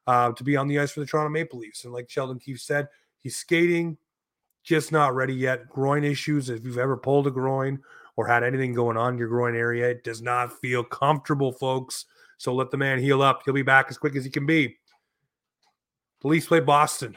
uh, 0.05 0.31
to 0.33 0.43
be 0.43 0.57
on 0.57 0.67
the 0.67 0.79
ice 0.79 0.91
for 0.91 0.99
the 0.99 1.05
Toronto 1.05 1.29
Maple 1.29 1.59
Leafs. 1.59 1.85
And 1.85 1.93
like 1.93 2.09
Sheldon 2.09 2.39
Keefe 2.39 2.61
said, 2.61 2.87
he's 3.19 3.37
skating, 3.37 3.97
just 4.63 4.91
not 4.91 5.15
ready 5.15 5.33
yet. 5.33 5.69
Groin 5.69 6.03
issues. 6.03 6.49
If 6.49 6.65
you've 6.65 6.77
ever 6.77 6.97
pulled 6.97 7.27
a 7.27 7.31
groin 7.31 7.79
or 8.15 8.27
had 8.27 8.43
anything 8.43 8.73
going 8.73 8.97
on 8.97 9.13
in 9.13 9.19
your 9.19 9.29
groin 9.29 9.55
area, 9.55 9.89
it 9.89 10.03
does 10.03 10.21
not 10.21 10.59
feel 10.59 10.83
comfortable, 10.83 11.51
folks. 11.51 12.05
So 12.37 12.53
let 12.53 12.71
the 12.71 12.77
man 12.77 12.99
heal 12.99 13.21
up. 13.21 13.41
He'll 13.45 13.53
be 13.53 13.63
back 13.63 13.87
as 13.89 13.97
quick 13.97 14.15
as 14.15 14.23
he 14.23 14.29
can 14.29 14.45
be. 14.45 14.77
Police 16.19 16.47
play 16.47 16.59
Boston 16.59 17.15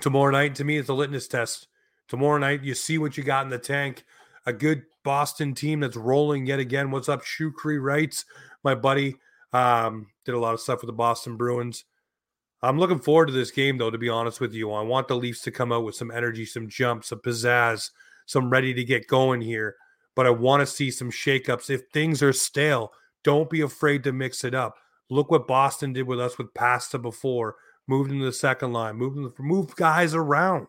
tomorrow 0.00 0.30
night. 0.30 0.54
To 0.56 0.64
me, 0.64 0.78
it's 0.78 0.88
a 0.88 0.94
litmus 0.94 1.28
test 1.28 1.68
Tomorrow 2.08 2.38
night, 2.38 2.62
you 2.62 2.74
see 2.74 2.98
what 2.98 3.16
you 3.16 3.24
got 3.24 3.44
in 3.44 3.50
the 3.50 3.58
tank. 3.58 4.04
A 4.46 4.52
good 4.52 4.82
Boston 5.04 5.54
team 5.54 5.80
that's 5.80 5.96
rolling 5.96 6.46
yet 6.46 6.58
again. 6.58 6.90
What's 6.90 7.08
up, 7.08 7.22
Shukri 7.22 7.82
writes, 7.82 8.24
my 8.62 8.74
buddy. 8.74 9.16
Um, 9.52 10.08
did 10.24 10.34
a 10.34 10.38
lot 10.38 10.54
of 10.54 10.60
stuff 10.60 10.80
with 10.80 10.88
the 10.88 10.94
Boston 10.94 11.36
Bruins. 11.36 11.84
I'm 12.60 12.78
looking 12.78 12.98
forward 12.98 13.26
to 13.26 13.32
this 13.32 13.50
game, 13.50 13.78
though, 13.78 13.90
to 13.90 13.98
be 13.98 14.08
honest 14.08 14.40
with 14.40 14.52
you. 14.52 14.72
I 14.72 14.82
want 14.82 15.08
the 15.08 15.16
Leafs 15.16 15.42
to 15.42 15.50
come 15.50 15.70
out 15.70 15.84
with 15.84 15.94
some 15.94 16.10
energy, 16.10 16.44
some 16.44 16.68
jumps, 16.68 17.08
some 17.08 17.20
pizzazz, 17.20 17.90
some 18.26 18.50
ready 18.50 18.74
to 18.74 18.84
get 18.84 19.06
going 19.06 19.40
here. 19.40 19.76
But 20.14 20.26
I 20.26 20.30
want 20.30 20.60
to 20.60 20.66
see 20.66 20.90
some 20.90 21.10
shakeups. 21.10 21.70
If 21.70 21.82
things 21.92 22.22
are 22.22 22.32
stale, 22.32 22.92
don't 23.22 23.50
be 23.50 23.60
afraid 23.60 24.02
to 24.04 24.12
mix 24.12 24.44
it 24.44 24.54
up. 24.54 24.76
Look 25.08 25.30
what 25.30 25.46
Boston 25.46 25.92
did 25.92 26.06
with 26.06 26.20
us 26.20 26.36
with 26.38 26.54
Pasta 26.54 26.98
before. 26.98 27.56
Moved 27.86 28.10
into 28.10 28.24
the 28.24 28.32
second 28.32 28.72
line, 28.72 28.96
moved, 28.96 29.18
into, 29.18 29.32
move 29.38 29.76
guys 29.76 30.14
around 30.14 30.66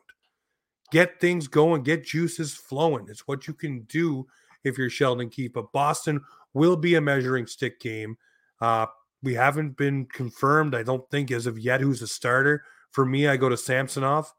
get 0.92 1.20
things 1.20 1.48
going, 1.48 1.84
get 1.84 2.06
juices 2.06 2.54
flowing. 2.54 3.08
It's 3.10 3.28
what 3.28 3.48
you 3.48 3.54
can 3.54 3.82
do 3.84 4.28
if 4.64 4.78
you're 4.78 4.90
Sheldon 4.90 5.30
Keefe. 5.30 5.54
But 5.54 5.72
Boston 5.72 6.22
will 6.54 6.76
be 6.76 6.96
a 6.96 7.02
measuring 7.02 7.48
stick 7.48 7.80
game. 7.80 8.18
Uh, 8.62 8.86
we 9.24 9.34
haven't 9.34 9.78
been 9.78 10.06
confirmed, 10.06 10.76
I 10.76 10.84
don't 10.84 11.10
think, 11.10 11.32
as 11.32 11.48
of 11.48 11.60
yet, 11.60 11.82
who's 11.82 12.02
a 12.02 12.08
starter. 12.08 12.64
For 12.92 13.06
me, 13.06 13.28
I 13.28 13.38
go 13.38 13.50
to 13.50 13.58
Samsonov. 13.58 14.34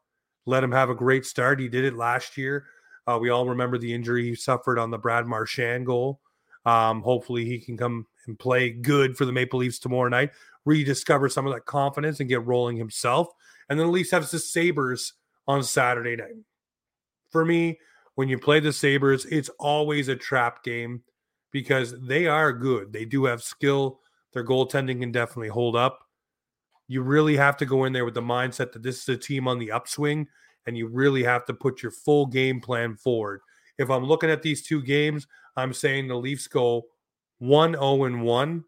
Let 0.45 0.63
him 0.63 0.71
have 0.71 0.89
a 0.89 0.95
great 0.95 1.25
start. 1.25 1.59
He 1.59 1.67
did 1.67 1.85
it 1.85 1.95
last 1.95 2.37
year. 2.37 2.65
Uh, 3.05 3.17
we 3.21 3.29
all 3.29 3.47
remember 3.47 3.77
the 3.77 3.93
injury 3.93 4.23
he 4.23 4.35
suffered 4.35 4.79
on 4.79 4.91
the 4.91 4.97
Brad 4.97 5.27
Marchand 5.27 5.85
goal. 5.85 6.21
Um, 6.65 7.01
hopefully, 7.01 7.45
he 7.45 7.59
can 7.59 7.77
come 7.77 8.07
and 8.27 8.39
play 8.39 8.71
good 8.71 9.17
for 9.17 9.25
the 9.25 9.31
Maple 9.31 9.59
Leafs 9.59 9.79
tomorrow 9.79 10.09
night, 10.09 10.31
rediscover 10.67 11.29
some 11.29 11.47
of 11.47 11.53
that 11.53 11.65
confidence 11.65 12.19
and 12.19 12.29
get 12.29 12.45
rolling 12.45 12.77
himself. 12.77 13.27
And 13.69 13.79
then 13.79 13.87
the 13.87 13.93
Leafs 13.93 14.11
have 14.11 14.29
the 14.29 14.39
Sabres 14.39 15.13
on 15.47 15.63
Saturday 15.63 16.15
night. 16.15 16.35
For 17.31 17.45
me, 17.45 17.79
when 18.15 18.29
you 18.29 18.37
play 18.37 18.59
the 18.59 18.73
Sabres, 18.73 19.25
it's 19.25 19.49
always 19.59 20.07
a 20.07 20.15
trap 20.15 20.63
game 20.63 21.03
because 21.51 21.95
they 22.01 22.27
are 22.27 22.51
good. 22.51 22.91
They 22.91 23.05
do 23.05 23.25
have 23.25 23.41
skill. 23.41 24.01
Their 24.33 24.45
goaltending 24.45 24.99
can 24.99 25.11
definitely 25.11 25.49
hold 25.49 25.75
up. 25.75 25.99
You 26.87 27.01
really 27.01 27.35
have 27.37 27.57
to 27.57 27.65
go 27.65 27.85
in 27.85 27.93
there 27.93 28.05
with 28.05 28.13
the 28.13 28.21
mindset 28.21 28.71
that 28.73 28.83
this 28.83 29.01
is 29.01 29.09
a 29.09 29.17
team 29.17 29.47
on 29.47 29.59
the 29.59 29.71
upswing 29.71 30.27
and 30.65 30.77
you 30.77 30.87
really 30.87 31.23
have 31.23 31.45
to 31.45 31.53
put 31.53 31.81
your 31.81 31.91
full 31.91 32.25
game 32.25 32.59
plan 32.59 32.95
forward. 32.95 33.41
If 33.77 33.89
I'm 33.89 34.05
looking 34.05 34.29
at 34.29 34.41
these 34.41 34.63
two 34.63 34.81
games, 34.83 35.27
I'm 35.55 35.73
saying 35.73 36.07
the 36.07 36.15
Leafs 36.15 36.47
go 36.47 36.83
1 37.39 37.73
0 37.73 38.03
and 38.03 38.21
1. 38.21 38.63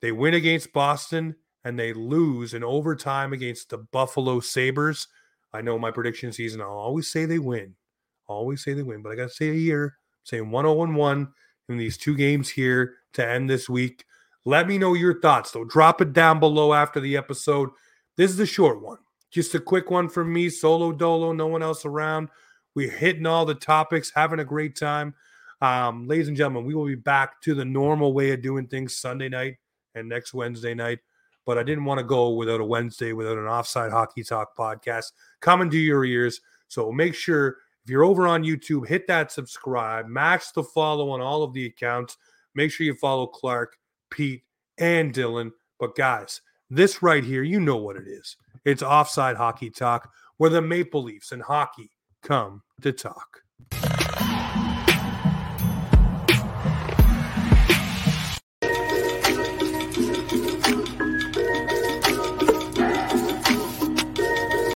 They 0.00 0.12
win 0.12 0.34
against 0.34 0.72
Boston 0.72 1.36
and 1.64 1.78
they 1.78 1.92
lose 1.92 2.54
in 2.54 2.62
overtime 2.62 3.32
against 3.32 3.70
the 3.70 3.78
Buffalo 3.78 4.40
Sabres. 4.40 5.08
I 5.52 5.60
know 5.60 5.78
my 5.78 5.90
prediction 5.90 6.32
season, 6.32 6.60
I'll 6.60 6.68
always 6.68 7.10
say 7.10 7.24
they 7.24 7.38
win. 7.38 7.74
Always 8.26 8.62
say 8.62 8.74
they 8.74 8.82
win, 8.82 9.02
but 9.02 9.12
I 9.12 9.16
got 9.16 9.28
to 9.28 9.34
say 9.34 9.48
a 9.50 9.54
year. 9.54 9.94
Saying 10.24 10.50
1 10.50 10.64
0 10.64 10.82
and 10.82 10.96
1 10.96 11.28
in 11.70 11.76
these 11.78 11.96
two 11.96 12.14
games 12.14 12.50
here 12.50 12.96
to 13.14 13.26
end 13.26 13.48
this 13.48 13.68
week. 13.68 14.04
Let 14.44 14.68
me 14.68 14.78
know 14.78 14.94
your 14.94 15.20
thoughts, 15.20 15.50
though. 15.50 15.64
Drop 15.64 16.00
it 16.00 16.12
down 16.12 16.38
below 16.38 16.74
after 16.74 17.00
the 17.00 17.16
episode. 17.16 17.70
This 18.16 18.30
is 18.30 18.40
a 18.40 18.46
short 18.46 18.82
one, 18.82 18.98
just 19.30 19.54
a 19.54 19.60
quick 19.60 19.90
one 19.90 20.08
from 20.08 20.32
me, 20.32 20.50
solo 20.50 20.92
dolo, 20.92 21.32
no 21.32 21.46
one 21.46 21.62
else 21.62 21.84
around. 21.84 22.28
We're 22.74 22.90
hitting 22.90 23.26
all 23.26 23.46
the 23.46 23.54
topics, 23.54 24.12
having 24.14 24.40
a 24.40 24.44
great 24.44 24.76
time. 24.76 25.14
Um, 25.60 26.06
ladies 26.06 26.28
and 26.28 26.36
gentlemen, 26.36 26.64
we 26.64 26.74
will 26.74 26.86
be 26.86 26.94
back 26.94 27.40
to 27.42 27.54
the 27.54 27.64
normal 27.64 28.12
way 28.12 28.30
of 28.32 28.42
doing 28.42 28.66
things 28.66 28.96
Sunday 28.96 29.28
night 29.28 29.56
and 29.98 30.08
next 30.08 30.34
Wednesday 30.34 30.74
night. 30.74 31.00
But 31.44 31.58
I 31.58 31.62
didn't 31.62 31.84
want 31.84 31.98
to 31.98 32.04
go 32.04 32.30
without 32.30 32.60
a 32.60 32.64
Wednesday, 32.64 33.12
without 33.12 33.38
an 33.38 33.46
offside 33.46 33.90
hockey 33.90 34.22
talk 34.22 34.56
podcast 34.56 35.12
coming 35.40 35.70
to 35.70 35.78
your 35.78 36.04
ears. 36.04 36.40
So 36.68 36.92
make 36.92 37.14
sure 37.14 37.56
if 37.84 37.90
you're 37.90 38.04
over 38.04 38.26
on 38.26 38.42
YouTube, 38.42 38.86
hit 38.86 39.06
that 39.06 39.32
subscribe, 39.32 40.06
max 40.06 40.52
the 40.52 40.62
follow 40.62 41.10
on 41.10 41.22
all 41.22 41.42
of 41.42 41.54
the 41.54 41.64
accounts. 41.64 42.18
Make 42.54 42.70
sure 42.70 42.84
you 42.84 42.94
follow 42.94 43.26
Clark, 43.26 43.78
Pete, 44.10 44.42
and 44.76 45.14
Dylan. 45.14 45.52
But 45.80 45.96
guys, 45.96 46.42
this 46.68 47.02
right 47.02 47.24
here, 47.24 47.42
you 47.42 47.60
know 47.60 47.76
what 47.76 47.96
it 47.96 48.06
is. 48.06 48.36
It's 48.64 48.82
offside 48.82 49.36
hockey 49.36 49.70
talk 49.70 50.12
where 50.36 50.50
the 50.50 50.60
Maple 50.60 51.02
Leafs 51.02 51.32
and 51.32 51.42
hockey 51.42 51.90
come 52.22 52.62
to 52.82 52.92
talk. 52.92 53.42